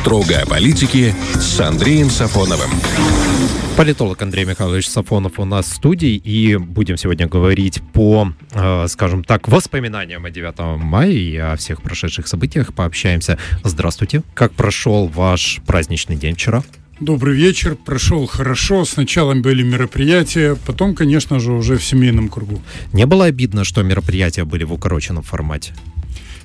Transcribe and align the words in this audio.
Строго 0.00 0.40
о 0.40 0.46
политике 0.46 1.12
с 1.34 1.58
Андреем 1.58 2.08
Сафоновым. 2.08 2.70
Политолог 3.76 4.22
Андрей 4.22 4.44
Михайлович 4.44 4.88
Сафонов 4.88 5.40
у 5.40 5.44
нас 5.44 5.66
в 5.66 5.74
студии, 5.74 6.14
и 6.14 6.56
будем 6.56 6.96
сегодня 6.96 7.26
говорить 7.26 7.82
по, 7.92 8.32
э, 8.52 8.86
скажем 8.88 9.24
так, 9.24 9.48
воспоминаниям 9.48 10.24
о 10.24 10.30
9 10.30 10.78
мая 10.78 11.10
и 11.10 11.36
о 11.36 11.56
всех 11.56 11.82
прошедших 11.82 12.28
событиях. 12.28 12.72
Пообщаемся. 12.74 13.38
Здравствуйте. 13.64 14.22
Как 14.34 14.52
прошел 14.52 15.08
ваш 15.08 15.60
праздничный 15.66 16.14
день 16.14 16.36
вчера? 16.36 16.62
Добрый 17.00 17.34
вечер. 17.34 17.74
Прошел 17.74 18.26
хорошо. 18.26 18.84
Сначала 18.84 19.34
были 19.34 19.64
мероприятия, 19.64 20.56
потом, 20.64 20.94
конечно 20.94 21.40
же, 21.40 21.52
уже 21.52 21.76
в 21.76 21.84
семейном 21.84 22.28
кругу. 22.28 22.62
Не 22.92 23.04
было 23.04 23.24
обидно, 23.24 23.64
что 23.64 23.82
мероприятия 23.82 24.44
были 24.44 24.62
в 24.62 24.72
укороченном 24.72 25.24
формате? 25.24 25.74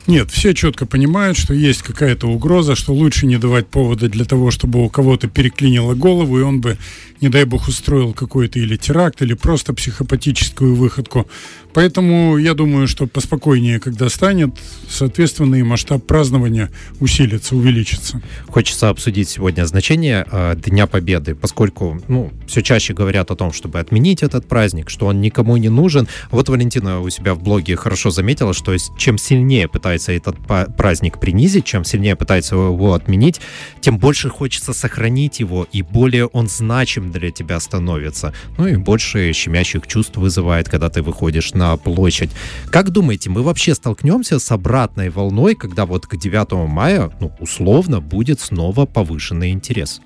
Нет, 0.05 0.31
все 0.31 0.53
четко 0.53 0.85
понимают, 0.85 1.37
что 1.37 1.53
есть 1.53 1.81
какая-то 1.81 2.27
угроза, 2.27 2.75
что 2.75 2.93
лучше 2.93 3.25
не 3.25 3.37
давать 3.37 3.67
повода 3.67 4.09
для 4.09 4.25
того, 4.25 4.51
чтобы 4.51 4.83
у 4.83 4.89
кого-то 4.89 5.29
переклинило 5.29 5.93
голову, 5.93 6.39
и 6.39 6.41
он 6.41 6.59
бы, 6.59 6.77
не 7.23 7.29
дай 7.29 7.45
бог, 7.45 7.69
устроил 7.69 8.13
какой-то 8.13 8.59
или 8.59 8.75
теракт, 8.75 9.21
или 9.21 9.33
просто 9.33 9.73
психопатическую 9.73 10.75
выходку. 10.75 11.25
Поэтому 11.73 12.37
я 12.37 12.53
думаю, 12.53 12.87
что 12.87 13.07
поспокойнее, 13.07 13.79
когда 13.79 14.09
станет, 14.09 14.49
соответственно, 14.89 15.55
и 15.55 15.63
масштаб 15.63 16.05
празднования 16.05 16.69
усилится, 16.99 17.55
увеличится. 17.55 18.21
Хочется 18.47 18.89
обсудить 18.89 19.29
сегодня 19.29 19.65
значение 19.65 20.27
э, 20.29 20.55
Дня 20.57 20.85
Победы, 20.85 21.33
поскольку 21.33 21.99
ну, 22.07 22.31
все 22.45 22.61
чаще 22.61 22.93
говорят 22.93 23.31
о 23.31 23.35
том, 23.35 23.53
чтобы 23.53 23.79
отменить 23.79 24.21
этот 24.21 24.45
праздник, 24.47 24.89
что 24.89 25.07
он 25.07 25.21
никому 25.21 25.57
не 25.57 25.69
нужен. 25.69 26.07
Вот 26.29 26.49
Валентина 26.49 26.99
у 26.99 27.09
себя 27.09 27.33
в 27.33 27.41
блоге 27.41 27.77
хорошо 27.77 28.11
заметила, 28.11 28.53
что 28.53 28.75
чем 28.97 29.17
сильнее 29.17 29.67
пытается 29.67 30.11
этот 30.11 30.35
праздник 30.77 31.19
принизить, 31.19 31.65
чем 31.65 31.85
сильнее 31.85 32.17
пытается 32.17 32.55
его 32.55 32.93
отменить, 32.93 33.39
тем 33.79 33.97
больше 33.97 34.29
хочется 34.29 34.73
сохранить 34.73 35.39
его, 35.39 35.65
и 35.71 35.81
более 35.81 36.27
он 36.27 36.49
значим 36.49 37.12
для 37.13 37.31
тебя 37.31 37.59
становится. 37.59 38.33
Ну 38.57 38.67
и 38.67 38.75
больше 38.75 39.31
щемящих 39.33 39.87
чувств 39.87 40.17
вызывает, 40.17 40.69
когда 40.69 40.89
ты 40.89 41.01
выходишь 41.01 41.53
на 41.53 41.77
площадь. 41.77 42.31
Как 42.69 42.89
думаете, 42.89 43.29
мы 43.29 43.43
вообще 43.43 43.75
столкнемся 43.75 44.39
с 44.39 44.51
обратной 44.51 45.09
волной, 45.09 45.55
когда 45.55 45.85
вот 45.85 46.07
к 46.07 46.17
9 46.17 46.67
мая, 46.67 47.11
ну, 47.19 47.31
условно, 47.39 48.01
будет 48.01 48.39
снова 48.41 48.85
повышенный 48.85 49.51
интерес? 49.51 50.01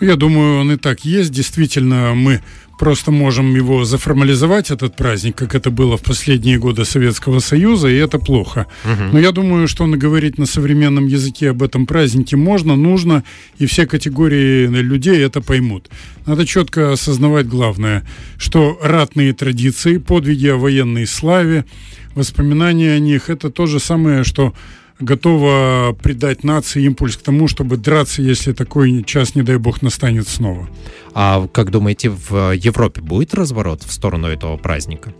Я 0.00 0.16
думаю, 0.16 0.60
он 0.60 0.72
и 0.72 0.76
так 0.76 1.04
есть. 1.04 1.32
Действительно, 1.32 2.14
мы 2.14 2.40
просто 2.78 3.10
можем 3.10 3.54
его 3.54 3.84
заформализовать, 3.84 4.70
этот 4.70 4.96
праздник, 4.96 5.36
как 5.36 5.54
это 5.54 5.70
было 5.70 5.96
в 5.96 6.02
последние 6.02 6.58
годы 6.58 6.84
Советского 6.84 7.40
Союза, 7.40 7.88
и 7.88 7.96
это 7.96 8.18
плохо. 8.18 8.66
Угу. 8.84 9.12
Но 9.12 9.18
я 9.18 9.32
думаю, 9.32 9.68
что 9.68 9.86
говорить 9.86 10.38
на 10.38 10.46
современном 10.46 11.06
языке 11.06 11.50
об 11.50 11.62
этом 11.62 11.86
празднике 11.86 12.36
можно, 12.36 12.76
нужно, 12.76 13.24
и 13.58 13.66
все 13.66 13.86
категории 13.86 14.66
людей 14.66 15.24
это 15.24 15.40
поймут. 15.40 15.90
Надо 16.26 16.46
четко 16.46 16.92
осознавать 16.92 17.48
главное, 17.48 18.06
что 18.38 18.78
ратные 18.82 19.32
традиции, 19.32 19.98
подвиги 19.98 20.48
о 20.48 20.56
военной 20.56 21.06
славе, 21.06 21.64
воспоминания 22.14 22.92
о 22.92 22.98
них, 22.98 23.30
это 23.30 23.50
то 23.50 23.66
же 23.66 23.80
самое, 23.80 24.24
что 24.24 24.54
готова 25.00 25.96
придать 26.02 26.44
нации 26.44 26.84
импульс 26.84 27.16
к 27.16 27.22
тому, 27.22 27.48
чтобы 27.48 27.76
драться, 27.76 28.22
если 28.22 28.52
такой 28.52 29.02
час, 29.04 29.34
не 29.34 29.42
дай 29.42 29.56
бог, 29.56 29.82
настанет 29.82 30.28
снова. 30.28 30.68
А 31.14 31.46
как 31.48 31.70
думаете, 31.70 32.10
в 32.10 32.52
Европе 32.52 33.00
будет 33.00 33.34
разворот 33.34 33.82
в 33.82 33.92
сторону 33.92 34.28
этого 34.28 34.56
праздника? 34.56 35.12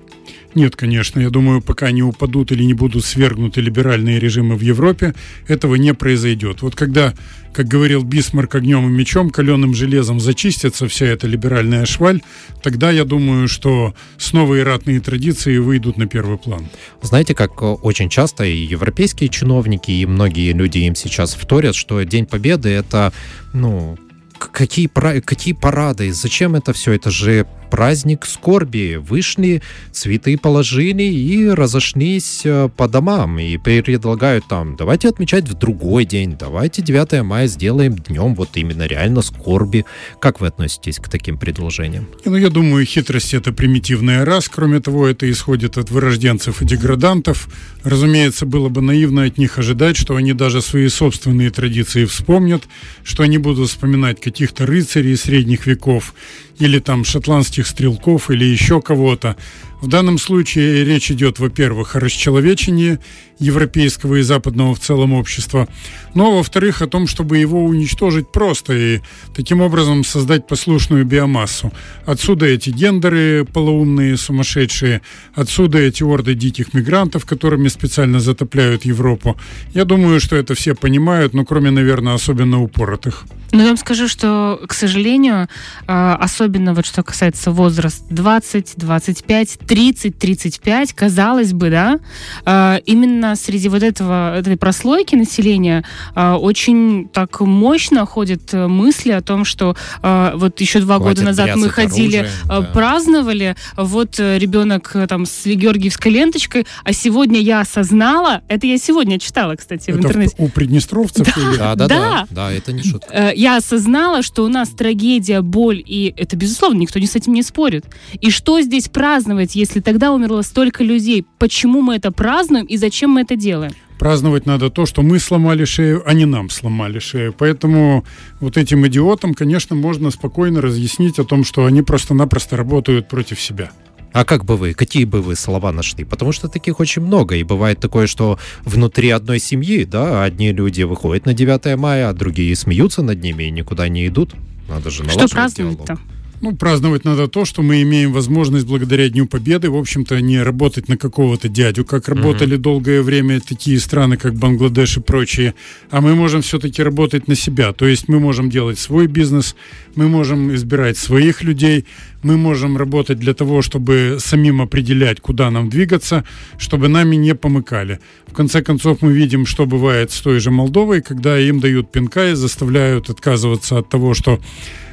Нет, 0.54 0.77
конечно. 0.77 1.20
Я 1.20 1.30
думаю, 1.30 1.60
пока 1.60 1.91
не 1.91 2.02
упадут 2.02 2.52
или 2.52 2.64
не 2.64 2.74
будут 2.74 3.04
свергнуты 3.04 3.60
либеральные 3.60 4.18
режимы 4.18 4.56
в 4.56 4.60
Европе, 4.60 5.14
этого 5.46 5.74
не 5.74 5.92
произойдет. 5.92 6.62
Вот 6.62 6.74
когда, 6.74 7.14
как 7.52 7.66
говорил 7.68 8.02
Бисмарк, 8.02 8.54
огнем 8.54 8.86
и 8.86 8.91
мечом, 8.91 9.30
каленым 9.30 9.74
железом 9.74 10.20
зачистится 10.20 10.88
вся 10.88 11.06
эта 11.06 11.26
либеральная 11.26 11.84
шваль, 11.84 12.22
тогда 12.62 12.91
я 12.91 13.04
думаю, 13.04 13.47
что 13.47 13.94
снова 14.16 14.54
и 14.54 14.60
ратные 14.60 15.00
традиции 15.00 15.58
выйдут 15.58 15.98
на 15.98 16.06
первый 16.06 16.38
план. 16.38 16.66
Знаете, 17.03 17.34
как 17.34 17.62
очень 17.62 18.08
часто 18.08 18.44
и 18.44 18.56
европейские 18.56 19.28
чиновники, 19.28 19.91
и 19.91 20.06
многие 20.06 20.53
люди 20.53 20.78
им 20.78 20.94
сейчас 20.94 21.34
вторят, 21.34 21.75
что 21.75 22.03
День 22.03 22.25
Победы— 22.26 22.69
это, 22.70 23.12
ну, 23.53 23.98
какие, 24.38 24.88
какие 25.20 25.53
парады, 25.53 26.10
зачем 26.12 26.54
это 26.54 26.72
все? 26.72 26.92
Это 26.92 27.10
же 27.10 27.47
праздник 27.71 28.27
скорби. 28.27 28.97
Вышли, 28.97 29.62
цветы 29.93 30.37
положили 30.37 31.03
и 31.03 31.49
разошлись 31.49 32.43
э, 32.45 32.69
по 32.77 32.89
домам. 32.89 33.39
И 33.39 33.56
предлагают 33.59 34.45
там, 34.49 34.77
давайте 34.77 35.09
отмечать 35.09 35.49
в 35.49 35.55
другой 35.55 36.05
день, 36.05 36.37
давайте 36.39 36.83
9 36.83 37.23
мая 37.23 37.47
сделаем 37.47 37.97
днем 37.97 38.34
вот 38.34 38.51
именно 38.55 38.87
реально 38.87 39.23
скорби. 39.23 39.84
Как 40.21 40.41
вы 40.41 40.49
относитесь 40.49 40.99
к 40.99 41.09
таким 41.09 41.39
предложениям? 41.39 42.09
Ну, 42.25 42.37
я 42.37 42.51
думаю, 42.51 42.84
хитрость 42.84 43.34
это 43.34 43.53
примитивная 43.53 44.25
раз. 44.25 44.49
Кроме 44.49 44.81
того, 44.81 45.06
это 45.06 45.31
исходит 45.31 45.79
от 45.79 45.91
вырожденцев 45.91 46.62
и 46.62 46.65
деградантов. 46.65 47.49
Разумеется, 47.85 48.47
было 48.47 48.69
бы 48.69 48.81
наивно 48.83 49.25
от 49.25 49.39
них 49.39 49.59
ожидать, 49.59 49.97
что 49.97 50.17
они 50.17 50.33
даже 50.33 50.62
свои 50.62 50.89
собственные 50.89 51.50
традиции 51.50 52.05
вспомнят, 52.05 52.65
что 53.05 53.23
они 53.23 53.39
будут 53.39 53.69
вспоминать 53.69 54.21
каких-то 54.21 54.67
рыцарей 54.67 55.17
средних 55.17 55.67
веков 55.67 56.15
или 56.58 56.78
там 56.78 57.04
шотландских 57.04 57.66
стрелков, 57.66 58.30
или 58.30 58.44
еще 58.44 58.80
кого-то. 58.80 59.36
В 59.81 59.87
данном 59.87 60.19
случае 60.19 60.84
речь 60.84 61.11
идет, 61.11 61.39
во-первых, 61.39 61.94
о 61.94 62.00
расчеловечении 62.00 62.99
европейского 63.39 64.16
и 64.16 64.22
западного 64.22 64.75
в 64.75 64.81
целом 64.81 65.12
общества, 65.12 65.69
но, 66.15 66.37
во-вторых, 66.37 66.83
о 66.83 66.89
том, 66.89 67.06
чтобы 67.06 67.39
его 67.39 67.65
уничтожить 67.65 68.33
просто 68.33 68.72
и 68.72 69.00
таким 69.37 69.61
образом 69.61 70.03
создать 70.03 70.49
послушную 70.49 71.05
биомассу. 71.05 71.72
Отсюда 72.06 72.47
эти 72.47 72.71
гендеры 72.71 73.44
полоумные, 73.44 74.17
сумасшедшие, 74.17 75.03
отсюда 75.34 75.78
эти 75.78 76.03
орды 76.03 76.34
диких 76.34 76.75
мигрантов, 76.75 77.25
которыми 77.25 77.69
специально 77.69 78.19
затопляют 78.19 78.84
Европу. 78.84 79.37
Я 79.75 79.84
думаю, 79.84 80.19
что 80.19 80.34
это 80.34 80.55
все 80.55 80.75
понимают, 80.75 81.34
но 81.34 81.44
кроме, 81.44 81.71
наверное, 81.71 82.15
особенно 82.15 82.61
упоротых. 82.61 83.25
Ну, 83.50 83.61
я 83.61 83.69
вам 83.69 83.77
скажу, 83.78 84.09
что, 84.09 84.61
к 84.67 84.75
сожалению, 84.75 85.49
а, 85.87 86.17
особенно 86.17 86.75
вот 86.75 86.84
что 86.84 87.03
касается 87.03 87.50
возраста 87.50 88.05
20, 88.11 88.75
25, 88.77 89.59
30, 89.69 90.19
35, 90.19 90.93
казалось 90.93 91.53
бы, 91.53 91.71
да, 91.71 91.99
а, 92.45 92.81
именно 92.87 93.37
среди 93.37 93.69
вот 93.69 93.83
этого, 93.83 94.37
этой 94.37 94.56
прослойки 94.56 95.15
населения 95.15 95.84
а, 96.15 96.37
очень 96.39 97.09
так 97.09 97.41
мощно 97.41 98.06
ходят 98.06 98.53
мысли 98.53 99.12
о 99.12 99.21
том, 99.21 99.45
что 99.45 99.77
вот 100.03 100.61
еще 100.61 100.81
два 100.81 100.97
Хватит 100.97 101.19
года 101.19 101.27
назад 101.27 101.56
мы 101.56 101.69
ходили, 101.69 102.19
оружие, 102.19 102.33
да. 102.47 102.62
праздновали, 102.62 103.56
вот 103.77 104.19
ребенок 104.19 104.97
там 105.09 105.27
с 105.27 105.45
Георгиевской 105.45 106.12
ленточкой, 106.12 106.67
а 106.85 106.93
сегодня 106.93 107.41
я 107.41 107.61
осознала, 107.61 108.43
это 108.49 108.67
я 108.67 108.79
сегодня 108.79 109.19
читала, 109.19 109.55
кстати, 109.56 109.91
это 109.91 109.99
в 109.99 109.99
интернете. 109.99 110.35
у 110.39 110.49
приднестровцев? 110.49 111.27
Да, 111.35 111.41
или? 111.41 111.59
да, 111.59 111.75
да, 111.75 111.89
да, 111.89 111.99
да, 111.99 112.27
да, 112.31 112.53
это 112.53 112.73
не 112.73 112.83
шутка 112.83 113.09
э, 113.12 113.33
я 113.35 113.56
осознала, 113.56 114.23
что 114.23 114.45
у 114.45 114.49
нас 114.49 114.71
трагедия, 114.71 115.43
боль, 115.43 115.83
и 115.85 116.15
это, 116.17 116.37
безусловно, 116.37 116.79
никто 116.79 116.99
не 116.99 117.06
с 117.06 117.17
этим 117.17 117.35
не 117.35 117.43
спорит. 117.43 117.85
И 118.21 118.31
что 118.31 118.61
здесь 118.61 118.89
праздновать, 118.89 119.55
если 119.58 119.80
тогда 119.80 120.12
умерло 120.12 120.42
столько 120.42 120.84
людей? 120.84 121.26
Почему 121.38 121.82
мы 121.82 121.96
это 121.96 122.12
празднуем 122.12 122.64
и 122.64 122.76
зачем 122.76 123.10
мы 123.10 123.22
это 123.22 123.36
делаем? 123.36 123.72
Праздновать 123.98 124.46
надо 124.46 124.70
то, 124.70 124.86
что 124.86 125.02
мы 125.02 125.19
сломали 125.19 125.64
шею, 125.64 126.02
а 126.06 126.14
не 126.14 126.24
нам 126.24 126.50
сломали 126.50 127.00
шею. 127.00 127.34
Поэтому 127.36 128.04
вот 128.38 128.56
этим 128.56 128.86
идиотам, 128.86 129.34
конечно, 129.34 129.74
можно 129.74 130.12
спокойно 130.12 130.60
разъяснить 130.60 131.19
о 131.19 131.24
том, 131.24 131.44
что 131.44 131.66
они 131.66 131.82
просто-напросто 131.82 132.56
работают 132.56 133.08
против 133.08 133.41
себя. 133.41 133.72
А 134.12 134.24
как 134.24 134.44
бы 134.44 134.56
вы, 134.56 134.72
какие 134.72 135.04
бы 135.04 135.20
вы 135.20 135.34
слова 135.34 135.72
нашли? 135.72 136.04
Потому 136.04 136.30
что 136.30 136.48
таких 136.48 136.78
очень 136.78 137.02
много. 137.02 137.34
И 137.34 137.42
бывает 137.42 137.80
такое, 137.80 138.06
что 138.06 138.38
внутри 138.64 139.10
одной 139.10 139.40
семьи, 139.40 139.84
да, 139.84 140.22
одни 140.22 140.52
люди 140.52 140.82
выходят 140.82 141.26
на 141.26 141.34
9 141.34 141.76
мая, 141.76 142.08
а 142.08 142.12
другие 142.12 142.54
смеются 142.54 143.02
над 143.02 143.20
ними 143.20 143.44
и 143.44 143.50
никуда 143.50 143.88
не 143.88 144.06
идут. 144.06 144.34
Надо 144.69 144.90
же 144.90 145.02
Что 145.08 145.26
праздновать-то? 145.28 145.99
Ну, 146.40 146.55
праздновать 146.55 147.05
надо 147.05 147.26
то, 147.26 147.44
что 147.44 147.62
мы 147.62 147.82
имеем 147.82 148.12
возможность 148.12 148.67
благодаря 148.67 149.08
Дню 149.08 149.26
Победы, 149.26 149.70
в 149.70 149.76
общем-то, 149.76 150.20
не 150.20 150.40
работать 150.40 150.88
на 150.88 150.96
какого-то 150.96 151.49
дядю, 151.49 151.85
как 151.85 152.08
работали 152.08 152.56
mm-hmm. 152.56 152.61
долгое 152.61 153.02
время 153.02 153.40
такие 153.40 153.81
страны, 153.81 154.17
как 154.17 154.35
Бангладеш 154.35 154.99
и 154.99 155.00
прочие, 155.00 155.55
а 155.90 156.00
мы 156.00 156.14
можем 156.14 156.43
все-таки 156.43 156.81
работать 156.81 157.26
на 157.26 157.35
себя. 157.35 157.73
То 157.73 157.87
есть 157.87 158.08
мы 158.08 158.20
можем 158.20 158.50
делать 158.50 158.79
свой 158.79 159.08
бизнес, 159.08 159.56
мы 159.96 160.08
можем 160.08 160.55
избирать 160.55 160.96
своих 160.96 161.43
людей, 161.43 161.87
мы 162.23 162.37
можем 162.37 162.76
работать 162.76 163.19
для 163.19 163.35
того, 163.35 163.61
чтобы 163.61 164.19
самим 164.20 164.62
определять, 164.62 165.20
куда 165.20 165.50
нам 165.50 165.69
двигаться, 165.69 166.25
чтобы 166.56 166.87
нами 166.87 167.17
не 167.17 167.35
помыкали. 167.35 167.99
В 168.29 168.32
конце 168.32 168.62
концов, 168.62 169.02
мы 169.02 169.12
видим, 169.12 169.44
что 169.44 169.67
бывает 169.67 170.12
с 170.12 170.20
той 170.20 170.38
же 170.38 170.52
Молдовой, 170.52 171.02
когда 171.02 171.38
им 171.38 171.58
дают 171.58 171.90
пинка 171.90 172.31
и 172.31 172.35
заставляют 172.35 173.11
отказываться 173.11 173.79
от 173.79 173.88
того, 173.88 174.14
что 174.14 174.40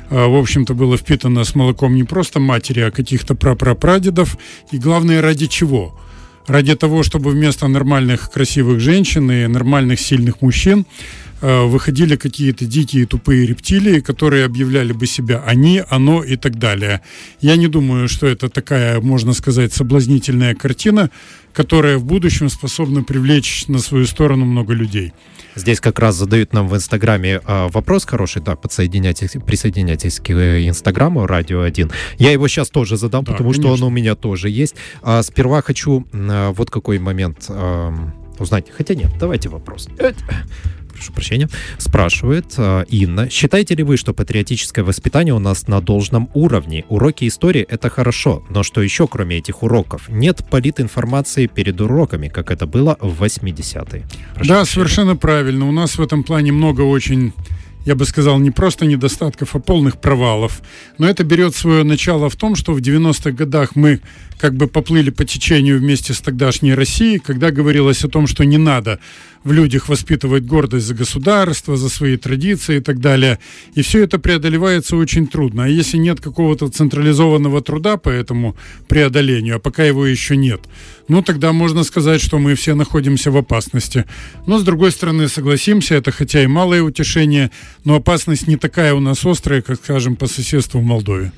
в 0.10 0.38
общем-то, 0.38 0.74
было 0.74 0.98
впитано 0.98 1.44
с 1.44 1.56
молоком 1.56 1.96
не 1.96 2.04
просто 2.04 2.40
матери, 2.40 2.82
а 2.82 2.92
каких-то 2.92 3.36
прапрапрадедов. 3.36 4.38
И 4.72 4.78
главное, 4.78 5.22
ради 5.22 5.48
чего? 5.48 6.00
Ради 6.48 6.76
того, 6.76 7.02
чтобы 7.04 7.32
вместо 7.32 7.68
нормальных, 7.68 8.32
красивых 8.32 8.80
женщин 8.80 9.32
и 9.32 9.48
нормальных, 9.48 10.00
сильных 10.00 10.42
мужчин 10.42 10.86
выходили 11.46 12.16
какие-то 12.16 12.66
дикие 12.66 13.06
тупые 13.06 13.46
рептилии, 13.46 14.00
которые 14.00 14.46
объявляли 14.46 14.94
бы 14.94 15.06
себя 15.06 15.44
они, 15.46 15.84
оно 15.90 16.24
и 16.24 16.36
так 16.36 16.58
далее. 16.58 17.02
Я 17.42 17.56
не 17.56 17.68
думаю, 17.68 18.08
что 18.08 18.28
это 18.28 18.50
такая, 18.50 19.00
можно 19.02 19.34
сказать, 19.34 19.74
соблазнительная 19.74 20.56
картина, 20.56 21.10
которая 21.54 21.98
в 21.98 22.04
будущем 22.04 22.50
способна 22.50 23.04
привлечь 23.04 23.68
на 23.68 23.80
свою 23.80 24.06
сторону 24.06 24.46
много 24.46 24.74
людей. 24.74 25.14
Здесь 25.56 25.80
как 25.80 26.00
раз 26.00 26.16
задают 26.16 26.52
нам 26.54 26.68
в 26.68 26.76
Инстаграме 26.76 27.42
э, 27.46 27.68
вопрос 27.70 28.06
хороший, 28.06 28.42
да, 28.42 28.56
подсоединяйтесь, 28.58 29.38
присоединяйтесь 29.46 30.20
к 30.20 30.30
э, 30.32 30.68
Инстаграму 30.68 31.26
Радио 31.26 31.62
1. 31.62 31.92
Я 32.18 32.32
его 32.32 32.50
сейчас 32.50 32.70
тоже 32.70 32.98
задам, 32.98 33.24
да, 33.24 33.32
потому 33.32 33.52
конечно. 33.52 33.76
что 33.76 33.86
он 33.86 33.90
у 33.90 33.90
меня 33.90 34.16
тоже 34.16 34.50
есть. 34.50 34.76
А, 35.02 35.24
сперва 35.24 35.62
хочу 35.62 36.06
э, 36.12 36.52
вот 36.54 36.70
какой 36.70 37.00
момент 37.00 37.46
э, 37.48 37.92
узнать. 38.38 38.66
Хотя 38.76 38.96
нет, 38.96 39.12
давайте 39.18 39.48
вопрос 39.48 39.88
прошу 40.96 41.14
прощения, 41.14 41.50
спрашивает 41.78 42.54
э, 42.58 42.86
Инна. 42.90 43.30
Считаете 43.30 43.76
ли 43.76 43.84
вы, 43.84 43.98
что 43.98 44.14
патриотическое 44.14 44.84
воспитание 44.84 45.34
у 45.34 45.40
нас 45.40 45.68
на 45.68 45.82
должном 45.82 46.30
уровне? 46.34 46.86
Уроки 46.90 47.28
истории— 47.28 47.62
это 47.70 47.90
хорошо, 47.90 48.44
но 48.50 48.64
что 48.64 48.82
еще, 48.82 49.08
кроме 49.08 49.38
этих 49.38 49.64
уроков? 49.64 50.10
Нет 50.10 50.46
политинформации 50.50 51.48
перед 51.48 51.82
уроками, 51.82 52.30
как 52.30 52.52
это 52.52 52.66
было 52.66 52.98
в 53.00 53.24
80-е. 53.24 53.84
Да, 53.84 54.34
прощения. 54.34 54.66
совершенно 54.66 55.16
правильно. 55.16 55.68
У 55.68 55.72
нас 55.72 55.98
в 55.98 56.02
этом 56.02 56.24
плане 56.24 56.52
много 56.52 56.82
очень 56.82 57.34
я 57.86 57.94
бы 57.94 58.06
сказал, 58.06 58.40
не 58.40 58.52
просто 58.52 58.88
недостатков, 58.88 59.56
а 59.56 59.60
полных 59.60 60.02
провалов. 60.02 60.62
Но 60.98 61.08
это 61.08 61.24
берет 61.24 61.56
свое 61.56 61.84
начало 61.84 62.30
в 62.30 62.36
том, 62.36 62.56
что 62.56 62.74
в 62.74 62.80
90-х 62.80 63.32
годах 63.32 63.76
мы 63.76 64.02
как 64.40 64.56
бы 64.56 64.68
поплыли 64.68 65.12
по 65.12 65.24
течению 65.24 65.80
вместе 65.80 66.14
с 66.14 66.20
тогдашней 66.20 66.74
Россией, 66.74 67.20
когда 67.20 67.52
говорилось 67.52 68.04
о 68.04 68.10
том, 68.10 68.26
что 68.26 68.44
не 68.44 68.58
надо 68.58 69.00
в 69.46 69.52
людях 69.52 69.88
воспитывать 69.88 70.44
гордость 70.44 70.88
за 70.88 70.96
государство, 70.96 71.78
за 71.78 71.88
свои 71.88 72.18
традиции 72.18 72.78
и 72.78 72.80
так 72.82 73.00
далее. 73.00 73.40
И 73.76 73.84
все 73.84 74.04
это 74.04 74.20
преодолевается 74.20 74.98
очень 74.98 75.28
трудно. 75.28 75.66
А 75.66 75.68
если 75.68 75.98
нет 75.98 76.20
какого-то 76.20 76.68
централизованного 76.68 77.62
труда 77.62 77.98
по 77.98 78.10
этому 78.10 78.58
преодолению, 78.88 79.58
а 79.58 79.60
пока 79.60 79.84
его 79.84 80.06
еще 80.06 80.36
нет, 80.36 80.62
ну 81.08 81.22
тогда 81.22 81.54
можно 81.54 81.84
сказать, 81.84 82.22
что 82.22 82.40
мы 82.40 82.56
все 82.56 82.74
находимся 82.74 83.30
в 83.30 83.38
опасности. 83.38 84.06
Но 84.48 84.58
с 84.58 84.64
другой 84.64 84.92
стороны, 84.92 85.28
согласимся, 85.28 85.94
это 85.96 86.12
хотя 86.12 86.44
и 86.44 86.48
малое 86.48 86.82
утешение, 86.82 87.52
но 87.84 87.96
опасность 87.96 88.48
не 88.48 88.58
такая 88.58 88.96
у 88.96 89.00
нас 89.00 89.24
острая, 89.24 89.62
как, 89.62 89.78
скажем, 89.78 90.16
по 90.16 90.26
соседству 90.26 90.80
в 90.80 90.84
Молдове. 90.84 91.32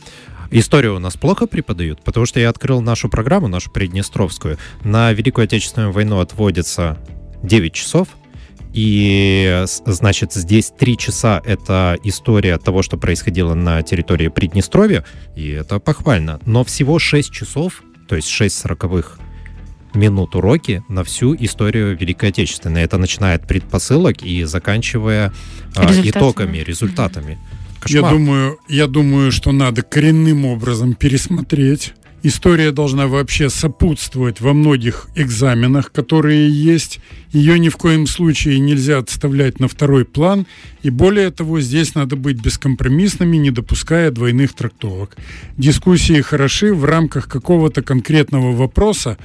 Историю 0.50 0.96
у 0.96 1.00
нас 1.00 1.18
плохо 1.18 1.46
преподают, 1.46 2.02
потому 2.06 2.26
что 2.26 2.40
я 2.40 2.48
открыл 2.48 2.80
нашу 2.80 3.10
программу, 3.10 3.50
нашу 3.50 3.70
Приднестровскую. 3.70 4.58
На 4.82 5.12
Великую 5.12 5.44
Отечественную 5.44 5.92
войну 5.92 6.20
отводится 6.20 6.98
9 7.48 7.74
часов. 7.74 8.10
И, 8.74 9.64
значит, 9.86 10.34
здесь 10.34 10.72
3 10.78 10.98
часа— 10.98 11.42
это 11.46 11.98
история 12.04 12.58
того, 12.58 12.84
что 12.84 12.98
происходило 12.98 13.56
на 13.56 13.82
территории 13.82 14.28
Приднестровья, 14.28 15.04
и 15.36 15.50
это 15.50 15.80
похвально. 15.80 16.40
Но 16.46 16.64
всего 16.64 17.00
6 17.00 17.32
часов, 17.32 17.82
то 18.08 18.16
есть 18.16 18.28
6 18.28 18.56
сороковых 18.56 19.20
минут 19.96 20.36
уроки 20.36 20.84
на 20.90 21.04
всю 21.04 21.36
историю 21.36 21.98
Великой 21.98 22.30
Отечественной. 22.30 22.84
Это 22.84 22.98
начиная 22.98 23.38
от 23.38 23.48
предпосылок 23.48 24.22
и 24.22 24.44
заканчивая 24.44 25.34
э, 25.76 26.02
итогами, 26.04 26.60
результатами. 26.60 27.40
Кошмар. 27.80 28.04
Я 28.04 28.10
думаю, 28.10 28.60
я 28.68 28.88
думаю, 28.88 29.32
что 29.32 29.52
надо 29.52 29.82
коренным 29.82 30.46
образом 30.46 30.94
пересмотреть 30.94 31.94
История 32.28 32.74
должна 32.74 33.08
вообще 33.08 33.50
сопутствовать 33.50 34.42
во 34.42 34.52
многих 34.52 35.08
экзаменах, 35.16 35.94
которые 35.94 36.50
есть. 36.50 37.00
Ее 37.32 37.58
ни 37.58 37.70
в 37.70 37.78
коем 37.78 38.06
случае 38.06 38.60
нельзя 38.60 38.98
отставлять 38.98 39.62
на 39.62 39.70
второй 39.70 40.04
план. 40.04 40.46
И 40.88 40.90
более 40.90 41.32
того, 41.32 41.60
здесь 41.60 41.96
надо 41.96 42.16
быть 42.16 42.42
бескомпромиссными, 42.42 43.36
не 43.36 43.52
допуская 43.52 44.10
двойных 44.10 44.54
трактовок. 44.54 45.18
Дискуссии 45.58 46.22
хороши 46.22 46.74
в 46.74 46.86
рамках 46.86 47.28
какого-то 47.28 47.82
конкретного 47.82 48.56
вопроса, 48.56 49.18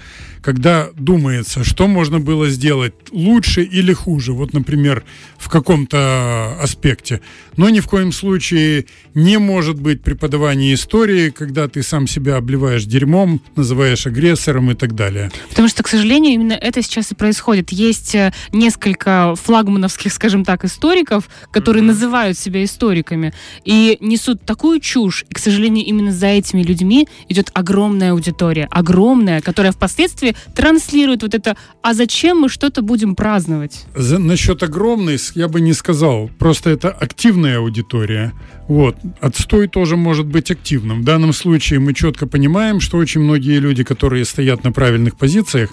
когда 0.42 0.90
думается, 0.96 1.62
что 1.62 1.86
можно 1.86 2.18
было 2.18 2.50
сделать 2.50 2.94
лучше 3.12 3.62
или 3.62 3.92
хуже, 3.92 4.32
вот, 4.32 4.52
например, 4.52 5.04
в 5.38 5.48
каком-то 5.48 6.58
аспекте. 6.60 7.20
Но 7.56 7.68
ни 7.68 7.78
в 7.78 7.86
коем 7.86 8.10
случае 8.10 8.86
не 9.14 9.38
может 9.38 9.80
быть 9.80 10.02
преподавание 10.02 10.74
истории, 10.74 11.30
когда 11.30 11.68
ты 11.68 11.84
сам 11.84 12.08
себя 12.08 12.38
обливаешь 12.38 12.84
дерьмом, 12.86 13.40
называешь 13.54 14.06
агрессором 14.06 14.72
и 14.72 14.74
так 14.74 14.96
далее. 14.96 15.30
Потому 15.50 15.68
что, 15.68 15.84
к 15.84 15.88
сожалению, 15.88 16.32
именно 16.32 16.54
это 16.54 16.82
сейчас 16.82 17.12
и 17.12 17.14
происходит. 17.14 17.70
Есть 17.70 18.16
э, 18.16 18.32
несколько 18.52 19.34
флагмановских, 19.36 20.12
скажем 20.12 20.44
так, 20.44 20.64
историков, 20.64 21.28
которые 21.52 21.82
mm-hmm. 21.82 21.86
называют 21.86 22.38
себя 22.38 22.64
историками 22.64 23.32
и 23.64 23.96
несут 24.00 24.42
такую 24.44 24.80
чушь. 24.80 25.24
И, 25.28 25.34
к 25.34 25.38
сожалению, 25.38 25.84
именно 25.84 26.10
за 26.10 26.26
этими 26.26 26.62
людьми 26.62 27.06
идет 27.28 27.50
огромная 27.54 28.12
аудитория, 28.12 28.66
огромная, 28.70 29.40
которая 29.40 29.72
впоследствии 29.72 30.34
транслирует 30.54 31.22
вот 31.22 31.34
это 31.34 31.56
«а 31.82 31.94
зачем 31.94 32.40
мы 32.40 32.48
что-то 32.48 32.82
будем 32.82 33.14
праздновать?» 33.14 33.84
За, 33.94 34.18
Насчет 34.18 34.62
огромной 34.62 35.18
я 35.34 35.48
бы 35.48 35.60
не 35.60 35.74
сказал. 35.74 36.30
Просто 36.38 36.70
это 36.70 36.88
активная 36.88 37.58
аудитория. 37.58 38.32
Вот. 38.66 38.96
Отстой 39.20 39.68
тоже 39.68 39.96
может 39.96 40.26
быть 40.26 40.50
активным. 40.50 41.02
В 41.02 41.04
данном 41.04 41.32
случае 41.32 41.80
мы 41.80 41.92
четко 41.92 42.26
понимаем, 42.26 42.80
что 42.80 42.96
очень 42.96 43.20
многие 43.20 43.58
люди, 43.58 43.84
которые 43.84 44.24
стоят 44.24 44.64
на 44.64 44.72
правильных 44.72 45.16
позициях, 45.16 45.70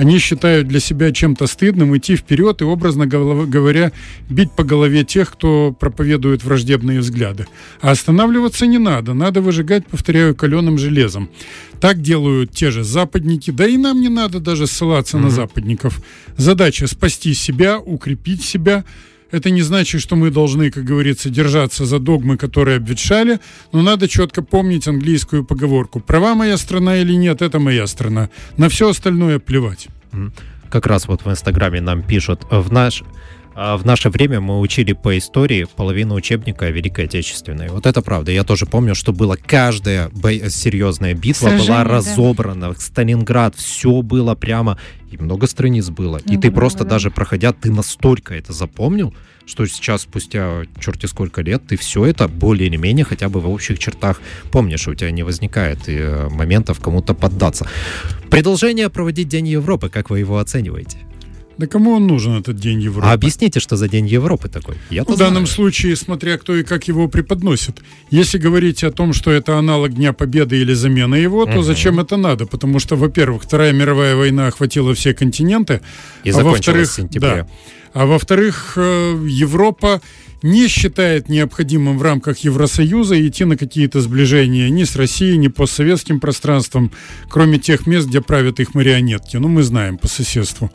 они 0.00 0.18
считают 0.18 0.66
для 0.66 0.80
себя 0.80 1.12
чем-то 1.12 1.46
стыдным 1.46 1.94
идти 1.94 2.16
вперед 2.16 2.62
и, 2.62 2.64
образно 2.64 3.06
говоря, 3.06 3.92
бить 4.30 4.50
по 4.50 4.64
голове 4.64 5.04
тех, 5.04 5.30
кто 5.30 5.76
проповедует 5.78 6.42
враждебные 6.42 7.00
взгляды. 7.00 7.46
А 7.82 7.90
останавливаться 7.90 8.64
не 8.66 8.78
надо. 8.78 9.12
Надо 9.12 9.42
выжигать, 9.42 9.86
повторяю, 9.86 10.34
каленым 10.34 10.78
железом. 10.78 11.28
Так 11.82 12.00
делают 12.00 12.50
те 12.50 12.70
же 12.70 12.82
западники. 12.82 13.50
Да 13.50 13.66
и 13.66 13.76
нам 13.76 14.00
не 14.00 14.08
надо 14.08 14.40
даже 14.40 14.66
ссылаться 14.66 15.18
mm-hmm. 15.18 15.20
на 15.20 15.30
западников. 15.30 16.00
Задача 16.38 16.86
спасти 16.86 17.34
себя, 17.34 17.78
укрепить 17.78 18.42
себя– 18.42 18.86
это 19.30 19.50
не 19.50 19.62
значит, 19.62 20.00
что 20.00 20.16
мы 20.16 20.30
должны, 20.30 20.70
как 20.70 20.84
говорится, 20.84 21.30
держаться 21.30 21.84
за 21.84 21.98
догмы, 21.98 22.36
которые 22.36 22.76
обветшали, 22.76 23.40
но 23.72 23.82
надо 23.82 24.08
четко 24.08 24.42
помнить 24.42 24.88
английскую 24.88 25.44
поговорку. 25.44 26.00
Права 26.00 26.34
моя 26.34 26.56
страна 26.56 26.96
или 26.96 27.14
нет, 27.14 27.42
это 27.42 27.58
моя 27.58 27.86
страна. 27.86 28.30
На 28.56 28.68
все 28.68 28.88
остальное 28.88 29.38
плевать. 29.38 29.88
Как 30.70 30.86
раз 30.86 31.08
вот 31.08 31.24
в 31.24 31.30
Инстаграме 31.30 31.80
нам 31.80 32.02
пишут, 32.02 32.42
в 32.50 32.72
наш 32.72 33.02
а 33.62 33.76
в 33.76 33.84
наше 33.84 34.08
время 34.08 34.40
мы 34.40 34.58
учили 34.58 34.94
по 34.94 35.18
истории 35.18 35.66
половину 35.76 36.14
учебника 36.14 36.70
Великой 36.70 37.04
Отечественной. 37.04 37.68
Вот 37.68 37.84
это 37.84 38.00
правда. 38.00 38.32
Я 38.32 38.42
тоже 38.42 38.64
помню, 38.64 38.94
что 38.94 39.12
было 39.12 39.36
каждая 39.36 40.08
бо... 40.14 40.32
серьезная 40.48 41.12
битва 41.12 41.48
Сражение, 41.48 41.66
была 41.66 41.84
разобрана. 41.84 42.72
Да. 42.72 42.80
Сталинград, 42.80 43.54
все 43.56 44.00
было 44.00 44.34
прямо. 44.34 44.78
И 45.10 45.18
много 45.18 45.46
страниц 45.46 45.90
было. 45.90 46.22
Ну, 46.24 46.32
и 46.32 46.38
ты 46.38 46.50
просто 46.50 46.84
да. 46.84 46.90
даже 46.90 47.10
проходя, 47.10 47.52
ты 47.52 47.70
настолько 47.70 48.32
это 48.32 48.54
запомнил, 48.54 49.12
что 49.44 49.66
сейчас, 49.66 50.02
спустя 50.02 50.62
черти 50.80 51.04
сколько 51.04 51.42
лет, 51.42 51.66
ты 51.66 51.76
все 51.76 52.06
это 52.06 52.28
более 52.28 52.66
или 52.66 52.78
менее 52.78 53.04
хотя 53.04 53.28
бы 53.28 53.40
в 53.40 53.50
общих 53.50 53.78
чертах 53.78 54.22
помнишь, 54.50 54.88
у 54.88 54.94
тебя 54.94 55.10
не 55.10 55.22
возникает 55.22 55.80
э, 55.86 56.30
моментов 56.30 56.80
кому-то 56.80 57.12
поддаться. 57.12 57.68
Продолжение 58.30 58.88
проводить 58.88 59.28
День 59.28 59.48
Европы, 59.48 59.90
как 59.90 60.08
вы 60.08 60.20
его 60.20 60.38
оцениваете? 60.38 61.09
Да 61.60 61.66
кому 61.66 61.90
он 61.90 62.06
нужен, 62.06 62.38
этот 62.38 62.56
День 62.56 62.80
Европы? 62.80 63.06
А 63.06 63.12
объясните, 63.12 63.60
что 63.60 63.76
за 63.76 63.86
День 63.86 64.06
Европы 64.06 64.48
такой? 64.48 64.76
Я 64.88 65.04
в 65.04 65.14
данном 65.18 65.46
случае, 65.46 65.94
смотря 65.94 66.38
кто 66.38 66.56
и 66.56 66.62
как 66.62 66.88
его 66.88 67.06
преподносит. 67.06 67.82
Если 68.10 68.38
говорить 68.38 68.82
о 68.82 68.90
том, 68.90 69.12
что 69.12 69.30
это 69.30 69.58
аналог 69.58 69.92
Дня 69.92 70.14
Победы 70.14 70.58
или 70.58 70.72
замена 70.72 71.16
его, 71.16 71.44
то 71.44 71.56
угу. 71.56 71.62
зачем 71.62 72.00
это 72.00 72.16
надо? 72.16 72.46
Потому 72.46 72.78
что, 72.78 72.96
во-первых, 72.96 73.42
Вторая 73.42 73.74
мировая 73.74 74.16
война 74.16 74.46
охватила 74.46 74.94
все 74.94 75.12
континенты. 75.12 75.82
И 76.24 76.30
а 76.30 76.42
во-вторых, 76.42 76.98
да, 77.10 77.46
а 77.92 78.06
во-вторых, 78.06 78.72
э, 78.76 79.26
Европа 79.28 80.00
не 80.42 80.68
считает 80.68 81.28
необходимым 81.28 81.98
в 81.98 82.02
рамках 82.02 82.38
Евросоюза 82.38 83.26
идти 83.26 83.44
на 83.44 83.56
какие-то 83.56 84.00
сближения 84.00 84.68
ни 84.70 84.84
с 84.84 84.96
Россией, 84.96 85.36
ни 85.36 85.48
постсоветским 85.48 86.20
пространством, 86.20 86.90
кроме 87.28 87.58
тех 87.58 87.86
мест, 87.86 88.08
где 88.08 88.20
правят 88.20 88.60
их 88.60 88.74
марионетки. 88.74 89.36
Ну, 89.36 89.48
мы 89.48 89.62
знаем 89.62 89.98
по 89.98 90.08
соседству. 90.08 90.70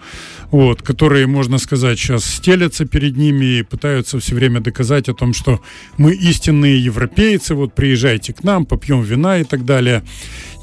Вот, 0.51 0.81
которые, 0.81 1.27
можно 1.27 1.57
сказать, 1.57 1.99
сейчас 1.99 2.25
стелятся 2.25 2.85
перед 2.85 3.17
ними 3.17 3.59
и 3.59 3.63
пытаются 3.63 4.19
все 4.19 4.35
время 4.35 4.61
доказать 4.61 5.09
о 5.09 5.13
том, 5.13 5.33
что 5.33 5.59
мы 5.97 6.13
истинные 6.13 6.83
европейцы, 6.83 7.55
вот 7.55 7.73
приезжайте 7.73 8.33
к 8.33 8.43
нам, 8.43 8.65
попьем 8.65 9.01
вина 9.01 9.39
и 9.39 9.43
так 9.43 9.65
далее. 9.65 10.03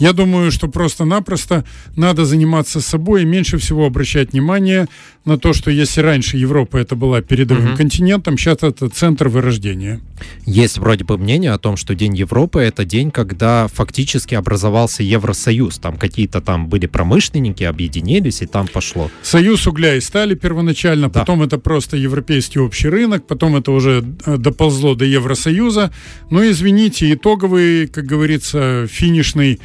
Я 0.02 0.12
думаю, 0.12 0.50
что 0.50 0.66
просто-напросто 0.66 1.64
надо 1.94 2.24
заниматься 2.24 2.80
собой 2.80 3.22
и 3.22 3.24
меньше 3.24 3.56
всего 3.58 3.86
обращать 3.86 4.32
внимание 4.32 4.88
на 5.24 5.38
то, 5.38 5.52
что 5.52 5.70
если 5.70 6.00
раньше 6.00 6.36
Европа 6.36 6.76
это 6.78 6.96
была 6.96 7.20
передовым 7.22 7.66
Мгм. 7.68 7.76
континентом, 7.76 8.36
сейчас 8.36 8.58
это 8.62 8.88
центр 8.88 9.28
вырождения. 9.28 10.00
Есть 10.44 10.78
вроде 10.78 11.04
бы 11.04 11.16
мнение 11.18 11.52
о 11.52 11.58
том, 11.58 11.76
что 11.76 11.94
День 11.94 12.16
Европы— 12.16 12.58
это 12.62 12.84
день, 12.84 13.12
когда 13.12 13.68
фактически 13.68 14.34
образовался 14.34 15.04
Евросоюз. 15.04 15.78
Там 15.78 15.96
какие-то 15.96 16.40
там 16.40 16.66
были 16.68 16.86
промышленники, 16.86 17.62
объединились, 17.62 18.42
и 18.42 18.46
там 18.46 18.66
пошло. 18.66 19.08
Союз 19.22 19.68
угля 19.68 19.94
и 19.94 20.00
стали 20.00 20.34
первоначально, 20.34 21.10
Да. 21.10 21.20
потом 21.20 21.42
это 21.42 21.58
просто 21.58 21.96
европейский 21.96 22.58
общий 22.58 22.88
рынок, 22.88 23.24
потом 23.28 23.54
это 23.54 23.70
уже 23.70 24.02
э, 24.26 24.36
доползло 24.36 24.96
до 24.96 25.04
Евросоюза. 25.04 25.92
Но 26.30 26.44
извините, 26.44 27.12
итоговый, 27.14 27.86
как 27.86 28.04
говорится, 28.06 28.88
финишный 28.90 29.60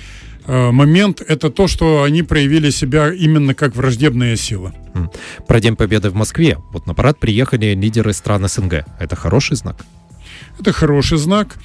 момент 0.48 1.22
это 1.22 1.50
то, 1.50 1.68
что 1.68 2.04
они 2.04 2.24
проявили 2.24 2.70
себя 2.70 3.14
именно 3.14 3.54
как 3.54 3.76
враждебная 3.76 4.36
сила. 4.36 4.74
Про 5.48 5.60
День 5.60 5.76
Победы 5.76 6.10
в 6.10 6.16
Москве. 6.16 6.58
Вот 6.72 6.88
на 6.88 6.94
парад 6.94 7.20
приехали 7.20 7.76
лидеры 7.76 8.14
стран 8.14 8.48
СНГ. 8.48 8.86
Это 9.00 9.16
хороший 9.16 9.58
знак? 9.58 9.78
Это 10.60 10.72
хороший 10.72 11.18
знак. 11.18 11.58